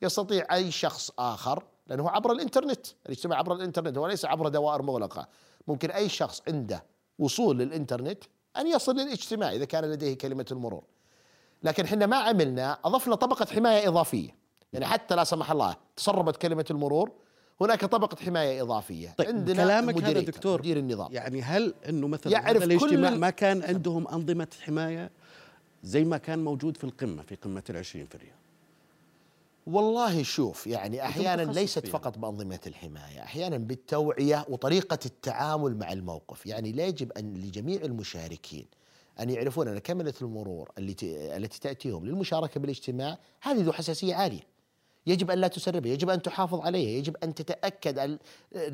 يستطيع 0.01 0.55
أي 0.55 0.71
شخص 0.71 1.11
آخر 1.19 1.63
لأنه 1.87 2.09
عبر 2.09 2.31
الإنترنت. 2.31 2.87
الاجتماع 3.05 3.37
عبر 3.37 3.55
الإنترنت 3.55 3.97
هو 3.97 4.07
ليس 4.07 4.25
عبر 4.25 4.47
دوائر 4.47 4.81
مغلقة. 4.81 5.27
ممكن 5.67 5.91
أي 5.91 6.09
شخص 6.09 6.41
عنده 6.47 6.83
وصول 7.19 7.57
للإنترنت 7.57 8.23
أن 8.57 8.67
يصل 8.67 8.95
للاجتماع 8.95 9.51
إذا 9.51 9.65
كان 9.65 9.83
لديه 9.85 10.17
كلمة 10.17 10.45
المرور. 10.51 10.83
لكن 11.63 11.83
إحنا 11.83 12.05
ما 12.05 12.15
عملنا 12.17 12.77
أضفنا 12.85 13.15
طبقة 13.15 13.45
حماية 13.45 13.87
إضافية. 13.87 14.29
يعني 14.73 14.85
حتى 14.85 15.15
لا 15.15 15.23
سمح 15.23 15.51
الله 15.51 15.75
تسربت 15.95 16.35
كلمة 16.37 16.65
المرور 16.71 17.11
هناك 17.61 17.85
طبقة 17.85 18.17
حماية 18.25 18.61
إضافية 18.61 19.15
طيب 19.17 19.27
عندنا 19.27 19.63
كلامك 19.63 20.03
هذا 20.03 20.19
دكتور 20.19 20.59
مدير 20.59 20.77
النظام. 20.77 21.11
يعني 21.13 21.41
هل 21.41 21.73
إنه 21.89 22.07
مثلا 22.07 22.33
يعرف 22.33 22.47
هذا 22.57 22.65
الاجتماع 22.65 23.09
كل- 23.11 23.17
ما 23.19 23.29
كان 23.29 23.63
عندهم 23.63 24.07
أنظمة 24.07 24.47
حماية 24.61 25.11
زي 25.83 26.03
ما 26.03 26.17
كان 26.17 26.43
موجود 26.43 26.77
في 26.77 26.83
القمة 26.83 27.23
في 27.23 27.35
قمة 27.35 27.63
العشرين 27.69 28.05
في 28.05 28.15
الرياض؟ 28.15 28.35
والله 29.65 30.23
شوف 30.23 30.67
يعني 30.67 31.05
أحيانا 31.05 31.41
ليست. 31.41 31.87
فقط 31.87 32.17
بأنظمة 32.17 32.59
الحماية 32.67 33.23
أحيانا 33.23 33.57
بالتوعية 33.57 34.45
وطريقة 34.49 34.99
التعامل 35.05 35.77
مع 35.77 35.91
الموقف 35.91 36.45
يعني 36.45 36.71
لا 36.71 36.85
يجب 36.85 37.11
أن 37.11 37.33
لجميع 37.33 37.81
المشاركين 37.81 38.65
أن 39.19 39.29
يعرفون 39.29 39.67
أن 39.67 39.77
كاميرا 39.77 40.11
المرور 40.21 40.71
التي 40.77 41.37
التي 41.37 41.59
تأتيهم 41.59 42.05
للمشاركة 42.05 42.59
بالاجتماع 42.59 43.17
هذه 43.41 43.61
ذو 43.61 43.71
حساسية 43.71 44.15
عالية 44.15 44.54
يجب 45.07 45.31
أن 45.31 45.37
لا 45.37 45.47
تسربها، 45.47 45.91
يجب 45.91 46.09
أن 46.09 46.21
تحافظ 46.21 46.59
عليها، 46.59 46.89
يجب 46.89 47.15
أن 47.23 47.35
تتأكد 47.35 47.99
أن 47.99 48.17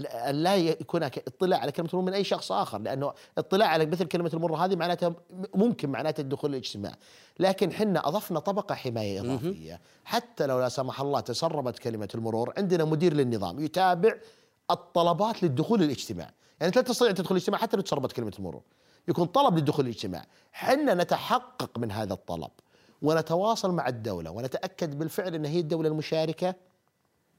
أن 0.06 0.36
لا 0.36 0.56
يكون 0.56 1.00
هناك 1.02 1.18
اطلاع 1.28 1.60
على 1.60 1.72
كلمة 1.72 1.90
المرور 1.90 2.06
من 2.06 2.14
أي 2.14 2.24
شخص 2.24 2.52
آخر، 2.52 2.80
لأنه 2.80 3.14
اطلاع 3.38 3.68
على 3.68 3.86
مثل 3.86 4.06
كلمة 4.06 4.32
المرور 4.34 4.58
هذه 4.58 4.76
معناتها 4.76 5.14
ممكن 5.56 5.90
معناتها 5.90 6.24
الدخول 6.24 6.52
للاجتماع، 6.52 6.96
لكن 7.40 7.74
حنا 7.74 8.08
أضفنا 8.08 8.40
طبقة 8.40 8.76
حماية 8.76 9.20
إضافية. 9.22 9.82
حتى 10.04 10.46
لو 10.48 10.60
لا 10.60 10.70
سمح 10.70 11.02
الله 11.02 11.20
تسربت 11.20 11.80
كلمة 11.80 12.10
المرور، 12.16 12.54
عندنا 12.58 12.86
مدير 12.86 13.14
للنظام 13.14 13.60
يتابع 13.60 14.14
الطلبات 14.72 15.44
للدخول 15.44 15.80
للاجتماع، 15.80 16.32
يعني 16.62 16.74
لا 16.76 16.82
تستطيع 16.82 17.10
أن 17.10 17.16
تدخل 17.16 17.36
الاجتماع 17.36 17.60
حتى 17.60 17.78
لو 17.78 17.84
تسربت 17.84 18.12
كلمة 18.12 18.34
المرور. 18.40 18.62
يكون 19.08 19.26
طلب 19.26 19.56
للدخول 19.58 19.86
للاجتماع، 19.86 20.26
حنا 20.52 20.94
نتحقق 20.94 21.80
من 21.80 21.92
هذا 21.92 22.14
الطلب. 22.14 22.52
ونتواصل 23.02 23.72
مع 23.72 23.88
الدولة 23.88 24.32
ونتأكد 24.32 25.00
بالفعل 25.00 25.36
أن 25.36 25.46
هي 25.46 25.60
الدولة 25.60 25.90
المشاركة 25.90 26.56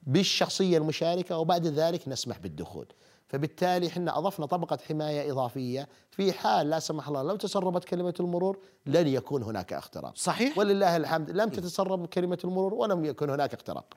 بالشخصية 0.02 0.78
المشاركة 0.78 1.38
وبعد 1.38 1.66
ذلك 1.66 2.08
نسمح 2.08 2.38
بالدخول. 2.38 2.86
فبالتالي 3.28 3.86
إحنا 3.86 4.18
أضفنا 4.18 4.46
طبقة 4.46 4.78
حماية 4.88 5.32
إضافية 5.32 5.88
في 6.10 6.32
حال 6.32 6.70
لا 6.70 6.78
سمح 6.78 7.08
الله 7.08 7.22
لو 7.22 7.36
تسربت 7.36 7.84
كلمة 7.84 8.14
المرور 8.20 8.58
لن 8.86 9.06
يكون 9.08 9.42
هناك 9.42 9.72
اختراق 9.72 10.16
صحيح. 10.16 10.58
ولله 10.58 10.96
الحمد 10.96 11.30
لم 11.30 11.48
تتسرب 11.48 12.06
كلمة 12.06 12.38
المرور 12.44 12.74
ولم 12.74 13.04
يكن 13.04 13.30
هناك 13.30 13.54
اختراق 13.54 13.94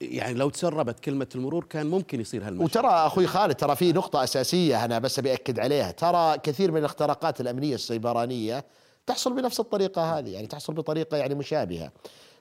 يعني 0.00 0.34
لو 0.34 0.50
تسربت 0.50 1.00
كلمة 1.00 1.26
المرور 1.34 1.64
كان 1.64 1.86
ممكن 1.86 2.20
يصير 2.20 2.46
هالمشهد 2.46 2.64
وترى 2.64 2.88
أخوي 2.88 3.26
خالد 3.26 3.54
ترى 3.54 3.76
في 3.76 3.92
نقطة 3.92 4.24
أساسية 4.24 4.84
أنا 4.84 4.98
بس 4.98 5.20
بأكد 5.20 5.58
عليها. 5.60 5.90
ترى 5.90 6.38
كثير 6.38 6.72
من 6.72 6.78
الاختراقات 6.78 7.40
الأمنية 7.40 7.74
السيبرانية 7.74 8.64
تحصل 9.08 9.32
بنفس 9.36 9.60
الطريقة 9.60 10.18
هذه 10.18 10.30
يعني 10.30 10.46
تحصل 10.46 10.72
بطريقة 10.74 11.16
يعني 11.16 11.34
مشابهة 11.34 11.92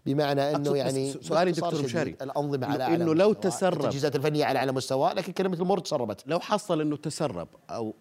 بمعنى 0.05 0.55
إنه 0.55 0.77
يعني 0.77 1.13
سؤالي 1.21 1.51
دكتور 1.51 1.83
مشاري، 1.83 2.15
الأنظمة 2.21 2.67
على 2.67 2.83
أعلى 2.83 3.03
لو 3.03 3.13
مستوى، 3.29 3.33
تسرب- 3.51 3.81
التجهيزات 3.81 4.15
الفنية 4.15 4.45
على 4.45 4.59
أعلى 4.59 4.71
مستوى 4.71 5.13
لكن 5.13 5.33
كلمة 5.33 5.55
المرور 5.55 5.79
تسربت 5.79 6.23
لو 6.25 6.39
حصل 6.39 6.81
إنه 6.81 6.95
تسرب 6.97 7.47
أو 7.69 7.93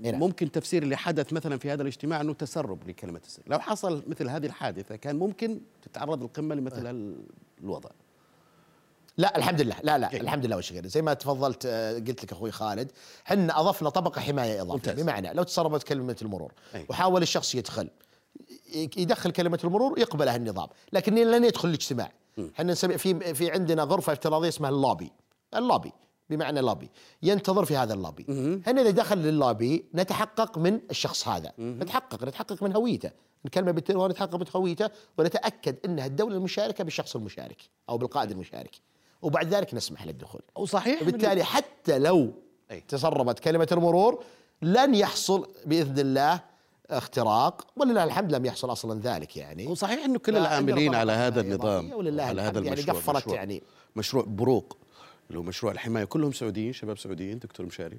نعم. 0.00 0.14
ممكن 0.20 0.50
تفسير 0.52 0.82
اللي 0.82 0.96
حدث 0.96 1.32
مثلا 1.32 1.58
في 1.58 1.70
هذا 1.70 1.82
الاجتماع 1.82 2.20
إنه 2.20 2.32
تسرب 2.32 2.88
لكلمة 2.88 3.20
السر 3.26 3.42
لو 3.46 3.58
حصل 3.58 4.02
مثل 4.06 4.28
هذه 4.28 4.46
الحادثة 4.46 4.96
كان 4.96 5.16
ممكن 5.16 5.60
تتعرض 5.82 6.22
القمة 6.22 6.54
لمثل 6.54 6.86
هال- 6.86 7.16
الوضع 7.62 7.90
لا 9.16 9.36
الحمد 9.36 9.60
لله 9.60 9.76
لا 9.82 9.98
لا 9.98 10.08
جيد. 10.10 10.20
الحمد 10.20 10.46
لله 10.46 10.56
وشكرا 10.56 10.86
زي 10.86 11.02
ما 11.02 11.14
تفضلت 11.14 11.66
آه، 11.66 11.92
قلت 11.94 12.24
لك 12.24 12.32
أخوي 12.32 12.50
خالد 12.50 12.90
حنا 13.24 13.60
أضفنا 13.60 13.88
طبقة 13.88 14.20
حماية 14.20 14.62
إضافية. 14.62 14.92
بمعنى 14.92 15.32
لو 15.34 15.42
تسربت 15.42 15.82
كلمة 15.82 16.16
المرور 16.22 16.52
أي. 16.74 16.86
وحاول 16.88 17.22
الشخص 17.22 17.54
يدخل 17.54 17.88
يدخل 18.74 19.30
كلمة 19.30 19.58
المرور 19.64 19.98
يقبلها 19.98 20.36
النظام. 20.36 20.68
لكن 20.92 21.14
لن 21.14 21.44
يدخل 21.44 21.68
الاجتماع. 21.68 22.12
إحنا 22.54 22.72
نسمي 22.72 22.98
في 22.98 23.34
في 23.34 23.50
عندنا 23.50 23.82
غرفة 23.82 24.12
افتراضية 24.12 24.48
اسمها 24.48 24.70
ال 24.70 24.76
lobby. 24.76 25.12
ال 25.54 25.59
lobby. 25.59 25.92
بمعنى 26.30 26.60
لوبي 26.60 26.90
ينتظر 27.22 27.64
في 27.64 27.76
هذا 27.76 27.94
اللوبي. 27.94 28.26
هنا 28.66 28.80
إذا 28.80 28.90
دخل 28.90 29.18
لللوبي 29.18 29.84
نتحقق 29.94 30.58
من 30.58 30.80
الشخص 30.90 31.28
هذا. 31.28 31.52
نتحقق. 31.58 32.24
نتحقق 32.24 32.62
من 32.62 32.76
هويته. 32.76 33.10
نكلمه 33.44 33.70
بالتليفون 33.70 34.10
نتحقق 34.10 34.34
من 34.34 34.46
هويته 34.56 34.90
ونتأكد 35.18 35.76
إنها 35.84 36.06
الدولة 36.06 36.36
المشاركة 36.36 36.84
بالشخص 36.84 37.16
المشارك 37.16 37.58
أو 37.88 37.98
بالقائد 37.98 38.30
المشارك. 38.30 38.74
وبعد 39.22 39.54
ذلك 39.54 39.74
نسمح 39.74 40.06
للدخول. 40.06 40.42
وصحيح 40.56 41.02
وبالتالي 41.02 41.44
حتى 41.44 41.98
لو. 41.98 42.32
تسربت 42.88 43.38
كلمة 43.38 43.68
المرور 43.72 44.24
لن 44.62 44.94
يحصل 44.94 45.48
بإذن 45.66 45.98
الله 45.98 46.40
اختراق 46.90 47.66
ولله 47.76 48.04
الحمد 48.04 48.34
لم 48.34 48.44
يحصل 48.46 48.72
أصلا 48.72 49.00
ذلك 49.00 49.36
يعني. 49.36 49.66
وصحيح 49.66 50.04
إنه 50.04 50.18
كل 50.18 50.36
العاملين 50.36 50.94
على 50.94 51.12
هذا 51.12 51.40
النظام 51.40 51.92
ولله 51.92 52.22
على 52.22 52.42
هذا 52.42 52.60
يعني 52.60 52.68
المشروع 52.68 52.96
قفلت 52.96 53.16
مشروع, 53.16 53.36
يعني. 53.36 53.62
مشروع 53.96 54.24
بروق 54.26 54.76
اللي 55.28 55.38
هو 55.38 55.42
مشروع 55.42 55.72
الحماية 55.72 56.04
كلهم 56.04 56.32
سعوديين 56.32 56.72
شباب 56.72 56.98
سعوديين 56.98 57.38
دكتور 57.38 57.66
مشاري. 57.66 57.98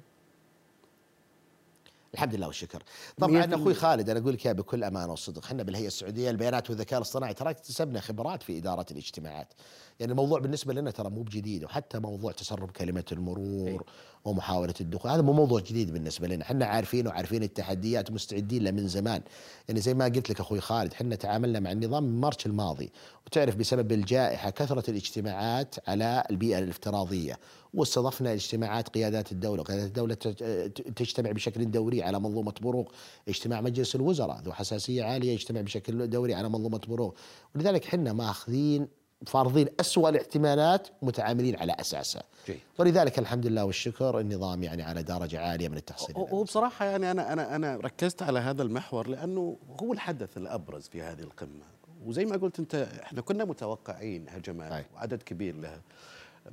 الحمد 2.16 2.34
لله 2.34 2.46
والشكر. 2.46 2.82
طبعا 3.18 3.46
100% 3.46 3.54
أخوي 3.54 3.74
خالد 3.74 4.10
أنا 4.10 4.20
أقول 4.20 4.34
لك 4.34 4.48
بكل 4.48 4.84
أمانة 4.84 5.12
وصدق 5.12 5.44
إحنا 5.44 5.62
بالهيئة 5.62 5.86
السعودية 5.86 6.30
البيانات 6.30 6.70
والذكاء 6.70 6.98
الاصطناعي 6.98 7.34
ترى 7.34 7.50
اكتسبنا 7.50 8.00
خبرات 8.00 8.42
في 8.42 8.58
إدارة 8.58 8.86
الاجتماعات. 8.90 9.52
يعني 10.00 10.12
الموضوع 10.12 10.38
بالنسبة 10.38 10.74
لنا 10.74 10.90
ترى 10.90 11.10
مو 11.10 11.22
بجديد 11.22 11.64
وحتى 11.64 11.98
موضوع 11.98 12.32
تسرب 12.32 12.70
كلمة 12.70 13.04
المرور 13.12 13.84
ومحاولة 14.24 14.74
الدخول 14.80 15.10
هذا 15.10 15.22
مو 15.22 15.32
موضوع 15.32 15.60
جديد 15.60 15.92
بالنسبة 15.92 16.28
لنا. 16.28 16.42
إحنا 16.44 16.66
عارفين 16.66 17.06
وعارفين 17.06 17.42
التحديات 17.42 18.10
ومستعدين 18.10 18.64
له 18.64 18.70
من 18.70 18.88
زمان. 18.88 19.22
يعني 19.68 19.80
زي 19.80 19.94
ما 19.94 20.04
قلت 20.04 20.30
لك 20.30 20.40
أخوي 20.40 20.60
خالد 20.60 20.92
إحنا 20.92 21.16
تعاملنا 21.16 21.60
مع 21.60 21.72
النظام 21.72 22.02
من 22.02 22.20
مارش 22.20 22.46
الماضي. 22.46 22.92
وتعرف 23.26 23.56
بسبب 23.56 23.92
الجائحة 23.92 24.50
كثره 24.50 24.90
الاجتماعات 24.90 25.74
على 25.88 26.24
البيئة 26.30 26.58
الافتراضية. 26.58 27.38
واستضفنا 27.76 28.32
اجتماعات 28.32 28.88
قيادات 28.88 29.32
الدولة. 29.32 29.62
قيادات 29.62 29.86
الدولة 29.86 30.14
تج- 30.14 30.70
تجتمع 30.96 31.30
بشكل 31.30 31.70
دوري 31.70 32.02
على 32.02 32.20
منظومة 32.20 32.54
بروق 32.62 32.92
اجتماع 33.28 33.60
مجلس 33.60 33.94
الوزراء 33.94 34.40
ذو 34.40 34.52
حساسية 34.52 35.04
عالية 35.04 35.32
يجتمع 35.32 35.60
بشكل 35.60 36.10
دوري 36.10 36.34
على 36.34 36.48
منظومة 36.48 36.80
بروق 36.88 37.14
ولذلك 37.54 37.86
إحنا 37.86 38.12
ماخذين 38.12 38.88
فارضين 39.26 39.68
أسوأ 39.80 40.08
الاحتمالات 40.08 40.88
متعاملين 41.02 41.56
على 41.56 41.72
أساسها. 41.80 42.22
جيد. 42.46 42.58
ولذلك 42.78 43.18
الحمد 43.18 43.46
لله 43.46 43.64
والشكر 43.64 44.20
النظام 44.20 44.62
يعني 44.62 44.82
على 44.82 45.02
درجة 45.02 45.40
عالية 45.40 45.68
من 45.68 45.76
التحصيل 45.76 46.16
هو 46.16 46.42
بصراحة 46.44 46.84
يعني 46.84 47.10
أنا 47.10 47.32
أنا 47.32 47.56
أنا 47.56 47.76
ركزت 47.76 48.22
على 48.22 48.38
هذا 48.38 48.62
المحور 48.62 49.08
لأنه 49.08 49.56
هو 49.82 49.92
الحدث 49.92 50.36
الأبرز 50.36 50.88
في 50.88 51.02
هذه 51.02 51.20
القمة. 51.20 51.64
وزي 52.06 52.24
ما 52.24 52.36
قلت 52.36 52.58
أنت 52.58 52.74
إحنا 53.02 53.20
كنا 53.20 53.44
متوقعين 53.44 54.26
هجمات. 54.28 54.86
وعدد 54.94 55.22
كبير 55.22 55.56
لها. 55.56 55.80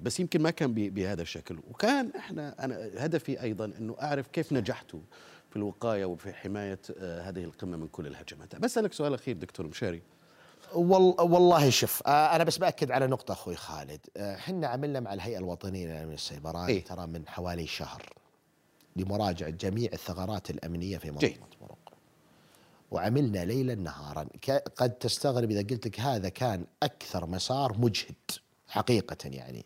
بس 0.01 0.19
يمكن 0.19 0.41
ما 0.41 0.49
كان 0.49 0.73
بهذا 0.73 1.21
الشكل. 1.21 1.59
وكان 1.69 2.11
إحنا 2.17 2.65
أنا 2.65 2.89
هدفي 2.97 3.41
أيضا 3.41 3.65
أنه 3.65 3.95
أعرف 4.01 4.27
كيف 4.27 4.53
نجحتوا 4.53 4.99
في 5.49 5.55
الوقاية 5.55 6.05
وفي 6.05 6.33
حماية 6.33 6.79
آه، 6.97 7.21
هذه 7.21 7.43
القمة 7.43 7.77
من 7.77 7.87
كل 7.87 8.07
الهجمات. 8.07 8.55
بسألك 8.55 8.93
سؤال 8.93 9.13
أخير 9.13 9.37
دكتور 9.37 9.67
مشاري. 9.67 10.01
وال 10.75 11.15
والله 11.19 11.69
شوف 11.69 12.03
آه 12.07 12.35
أنا 12.35 12.43
بس 12.43 12.57
بأكد 12.57 12.91
على 12.91 13.07
نقطة 13.07 13.31
أخوي 13.31 13.55
خالد. 13.55 13.99
آه، 14.17 14.35
إحنا 14.35 14.67
عملنا 14.67 14.99
مع 14.99 15.13
الهيئة 15.13 15.37
الوطنية 15.37 15.85
للأمن 15.85 16.13
السيبراني 16.13 16.71
إيه. 16.71 16.83
ترى 16.83 17.07
من 17.07 17.27
حوالي 17.27 17.67
شهر 17.67 18.13
لمراجعة 18.95 19.49
جميع 19.49 19.89
الثغرات 19.93 20.49
الأمنية 20.49 20.97
في 20.97 21.11
جيد. 21.11 21.37
مرق 21.61 21.77
وعملنا 22.91 23.45
ليلا 23.45 23.75
نهارا. 23.75 24.27
قد 24.75 24.89
تستغرب 24.91 25.51
إذا 25.51 25.59
قلت 25.59 25.87
لك 25.87 25.99
هذا 25.99 26.29
كان 26.29 26.65
أكثر 26.83 27.25
مسار 27.25 27.77
مجهد. 27.77 28.15
حقيقة 28.73 29.17
يعني. 29.25 29.65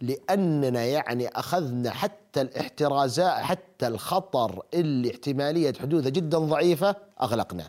لأننا 0.00 0.84
يعني 0.84 1.28
أخذنا 1.28 1.90
حتى 1.90 2.40
الاحترازات 2.40 3.42
حتى 3.42 3.86
الخطر 3.86 4.62
اللي 4.74 5.10
احتمالية 5.10 5.72
حدوثه 5.80 6.10
جدا 6.10 6.38
ضعيفة 6.38 6.96
أغلقناه. 7.22 7.68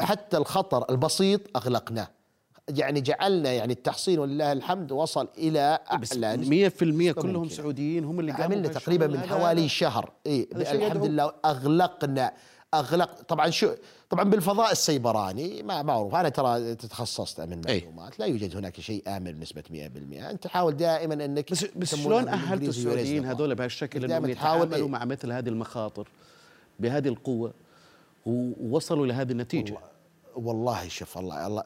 حتى 0.00 0.36
الخطر 0.36 0.90
البسيط 0.90 1.40
أغلقناه. 1.56 2.08
يعني 2.68 3.00
جعلنا 3.00 3.52
يعني 3.52 3.72
التحصين 3.72 4.18
ولله 4.18 4.52
الحمد 4.52 4.92
وصل 4.92 5.28
إلى 5.38 5.78
أعلى 5.90 6.36
نسبة. 6.36 6.68
100% 6.68 7.12
كلهم 7.12 7.42
ممكن. 7.42 7.54
سعوديين 7.54 8.04
هم 8.04 8.20
اللي 8.20 8.32
قاموا 8.32 8.44
عملنا 8.44 8.68
تقريبا 8.68 9.06
من. 9.06 9.20
حوالي 9.20 9.68
شهر. 9.68 10.12
اي 10.26 10.48
شيء 10.52 10.86
الحمد 10.86 11.04
لله 11.06 11.32
أغلقنا. 11.44 12.32
أغلق 12.74 13.22
طبعا 13.22 13.50
شو 13.50 13.70
طبعا 14.10 14.24
بالفضاء 14.24 14.72
السيبراني 14.72 15.62
ما 15.62 15.82
معروف 15.82 16.14
أنا 16.14 16.28
ترى 16.28 16.74
تخصصت 16.74 17.40
امن 17.40 17.66
أي. 17.66 17.80
معلومات 17.80 18.18
لا 18.18 18.26
يوجد 18.26 18.56
هناك 18.56 18.80
شيء 18.80 19.02
آمن 19.08 19.32
بنسبة 19.32 19.62
100% 19.62 20.22
أنت 20.30 20.46
حاول 20.46 20.76
دائما 20.76 21.24
إنك 21.24 21.52
بس 21.52 21.64
بس 21.64 21.94
شلون 21.94 22.28
اهلتوا 22.28 22.66
raise 22.66 22.68
السعوديين. 22.68 23.24
هذول 23.24 23.54
بهالشكل 23.54 24.04
إنهم 24.04 24.32
تحاول 24.32 24.60
يتعاملوا 24.60 24.76
إيه؟ 24.76 24.88
مع 24.88 25.04
مثل 25.04 25.32
هذه 25.32 25.48
المخاطر 25.48 26.08
بهذه 26.80 27.08
القوة 27.08 27.52
ووصلوا 28.26 29.06
لهذه 29.06 29.32
النتيجة 29.32 29.78
والله 30.36 30.88
شوف 30.88 31.18
الله 31.18 31.46
الله 31.46 31.64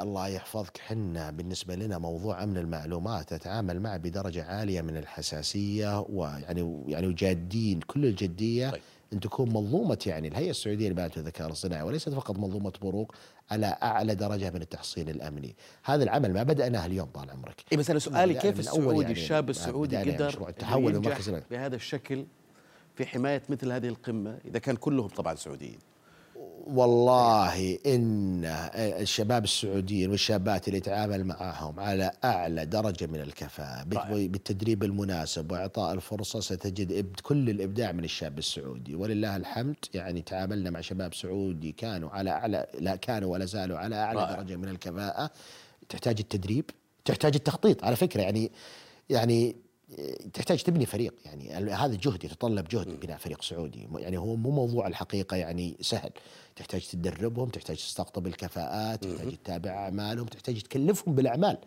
الله 0.00 0.28
يحفظك 0.28 0.78
حنا 0.78 1.30
بالنسبة 1.30 1.74
لنا 1.74 1.98
موضوع 1.98 2.42
أمن 2.42 2.56
المعلومات 2.56 3.32
نتعامل 3.32 3.80
معه 3.80 3.96
بدرجة 3.96 4.44
عالية 4.44 4.80
من 4.80 4.96
الحساسية 4.96 6.00
ويعني 6.00 6.82
يعني 6.88 7.12
جادين 7.12 7.80
كل 7.80 8.04
الجدية 8.04 8.70
طيب. 8.70 8.80
أن 9.14 9.20
تكون 9.20 9.48
منظومة 9.48 9.98
يعني. 10.06 10.28
الهيئة 10.28 10.50
السعودية 10.50 10.88
للبيانات 10.88 11.16
والذكاء 11.16 11.46
الاصطناعي 11.46 11.82
وليست 11.82 12.08
فقط 12.08 12.38
منظومة 12.38 12.72
بروق 12.82 13.14
على 13.50 13.76
أعلى 13.82 14.14
درجة 14.14 14.50
من 14.50 14.62
التحصين 14.62 15.08
الأمني. 15.08 15.56
هذا 15.84 16.04
العمل 16.04 16.32
ما 16.32 16.42
بدأناه 16.42 16.86
اليوم 16.86 17.08
طال 17.08 17.30
عمرك. 17.30 17.64
اي 17.72 17.76
بس 17.76 17.90
أنا 17.90 17.98
سؤالي 17.98 18.34
كيف 18.34 18.58
السعودي 18.58 19.00
يعني 19.00 19.12
الشاب 19.12 19.50
السعودي 19.50 19.96
بدأنا 19.96 20.28
قدر 20.28 20.48
التحول. 20.48 21.00
بهذا 21.50 21.76
الشكل 21.76 22.26
في 22.94 23.06
حماية 23.06 23.42
مثل 23.48 23.72
هذه 23.72 23.88
القمة 23.88 24.38
إذا 24.44 24.58
كان 24.58 24.76
كلهم 24.76 25.08
طبعا 25.08 25.34
سعوديين؟ 25.34 25.78
والله 26.66 27.78
إن 27.86 28.44
الشباب 28.74 29.44
السعوديين 29.44 30.10
والشابات 30.10 30.68
اللي 30.68 30.78
يتعامل 30.78 31.24
معهم 31.24 31.80
على 31.80 32.10
أعلى 32.24 32.66
درجة 32.66 33.06
من 33.06 33.20
الكفاءة 33.20 33.86
رائع. 33.92 34.26
بالتدريب 34.26 34.84
المناسب 34.84 35.52
وإعطاء 35.52 35.94
الفرصة 35.94 36.40
ستجد 36.40 37.16
كل 37.22 37.50
الإبداع 37.50 37.92
من 37.92 38.04
الشاب 38.04 38.38
السعودي 38.38 38.94
ولله 38.94 39.36
الحمد 39.36 39.76
يعني 39.94 40.22
تعاملنا 40.22 40.70
مع 40.70 40.80
شباب 40.80 41.14
سعودي 41.14 41.72
كانوا 41.72 42.10
على 42.10 42.30
اعلى 42.30 42.66
لا 42.80 42.96
كانوا 42.96 43.32
ولا 43.32 43.44
زالوا 43.44 43.78
على 43.78 43.96
أعلى 43.96 44.18
رائع. 44.20 44.34
درجة 44.34 44.56
من 44.56 44.68
الكفاءة 44.68 45.30
تحتاج 45.88 46.16
التدريب 46.20 46.64
تحتاج 47.04 47.34
التخطيط 47.34 47.84
على 47.84 47.96
فكرة 47.96 48.22
يعني 48.22 48.52
يعني 49.10 49.56
تحتاج 50.32 50.62
تبني 50.62 50.86
فريق 50.86 51.14
يعني 51.24 51.72
هذا 51.72 51.94
جهد 51.94 52.24
يتطلب 52.24 52.68
جهد 52.68 53.00
بناء 53.00 53.18
فريق 53.18 53.42
سعودي. 53.42 53.88
يعني 53.96 54.18
هو 54.18 54.36
مو 54.36 54.50
موضوع 54.50 54.86
الحقيقة 54.86 55.36
يعني 55.36 55.76
سهل. 55.80 56.10
تحتاج 56.56 56.86
تدربهم 56.86 57.48
تحتاج 57.48 57.76
تستقطب 57.76 58.26
الكفاءات 58.26 59.04
تحتاج 59.04 59.36
تتابع 59.36 59.70
أعمالهم 59.70 60.26
تحتاج 60.26 60.60
تكلفهم 60.60 61.14
بالأعمال 61.14 61.58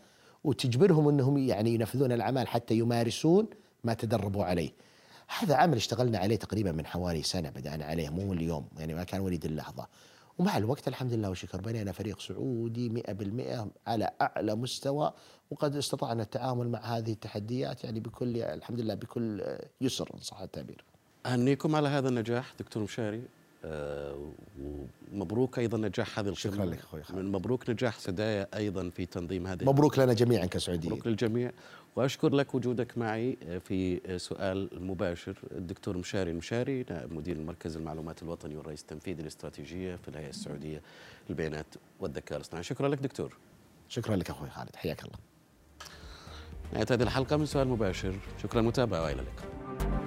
وتجبرهم 0.43 1.09
إنهم 1.09 1.37
يعني 1.37 1.73
ينفذون 1.73 2.11
الأعمال 2.11 2.47
حتى 2.47 2.73
يمارسون 2.77 3.47
ما 3.83 3.93
تدربوا 3.93 4.43
عليه. 4.43 4.71
هذا 5.39 5.55
عمل 5.55 5.75
اشتغلنا 5.75 6.17
عليه 6.17 6.35
تقريبا 6.35 6.71
من 6.71 6.85
حوالي 6.85 7.23
سنة 7.23 7.49
بدأنا 7.49 7.85
عليه 7.85 8.09
مو 8.09 8.33
اليوم 8.33 8.67
يعني 8.79 8.93
ما 8.93 9.03
كان 9.03 9.21
وليد 9.21 9.45
اللحظة. 9.45 9.87
ومع 10.39 10.57
الوقت 10.57 10.87
الحمد 10.87 11.13
لله 11.13 11.29
والشكر 11.29 11.61
بنينا 11.61 11.91
فريق 11.91 12.19
سعودي 12.19 12.89
100% 12.89 13.67
على 13.87 14.09
أعلى 14.21 14.55
مستوى 14.55 15.13
وقد 15.51 15.75
استطعنا 15.75 16.23
التعامل 16.23 16.69
مع 16.69 16.79
هذه 16.79 17.11
التحديات 17.11 17.83
يعني 17.83 17.99
بكل 17.99 18.37
الحمد 18.37 18.79
لله 18.79 18.93
بكل 18.93 19.43
يسر 19.81 20.09
إن 20.13 20.19
صح 20.19 20.41
التعبير. 20.41 20.83
أهنيكم 21.25 21.75
على 21.75 21.87
هذا 21.87 22.09
النجاح 22.09 22.53
دكتور 22.59 22.83
مشاري 22.83 23.21
آه، 23.65 24.31
ومبروك 25.13 25.59
أيضا 25.59 25.77
نجاح 25.77 26.19
هذه 26.19 26.27
القمه 26.27 26.53
شكراً 26.53 26.65
لك 26.65 26.79
خالد. 26.79 27.03
من 27.13 27.31
مبروك 27.31 27.69
نجاح 27.69 27.99
سدايا 27.99 28.47
أيضا 28.57 28.89
في 28.89 29.05
تنظيم 29.05 29.47
هذه 29.47 29.65
مبروك 29.65 29.99
لنا 29.99 30.13
جميعا 30.13 30.45
كسعوديين. 30.45 30.91
مبروك 30.93 31.07
للجميع 31.07 31.51
وأشكر 31.97 32.35
لك 32.35 32.55
وجودك 32.55 32.97
معي 32.97 33.37
في 33.59 34.01
سؤال 34.17 34.69
مباشر. 34.73 35.37
الدكتور 35.51 35.97
مشاري 35.97 36.31
المشاري 36.31 36.85
نائب 36.89 37.13
مدير 37.13 37.35
المركز 37.35 37.77
المعلومات 37.77 38.23
الوطني 38.23 38.57
والرئيس 38.57 38.81
التنفيذي 38.81 39.21
الاستراتيجيه 39.21 39.95
في 39.95 40.07
الهيئة 40.07 40.29
السعودية 40.29 40.81
للبيانات 41.29 41.65
والذكاء 41.99 42.37
الاصطناعي. 42.37 42.63
شكرا 42.63 42.87
لك 42.87 42.97
دكتور. 42.97 43.37
شكرا 43.89 44.15
لك 44.15 44.29
أخوي 44.29 44.49
خالد. 44.49 44.75
حياك 44.75 45.03
الله. 45.03 45.17
نهاية 46.73 46.87
هذه 46.91 47.03
الحلقة 47.03 47.37
من 47.37 47.45
سؤال 47.45 47.67
مباشر. 47.67 48.15
شكرا 48.43 48.61
للمتابعه 48.61 49.03
وإلى 49.03 49.21
اللقاء. 49.21 50.06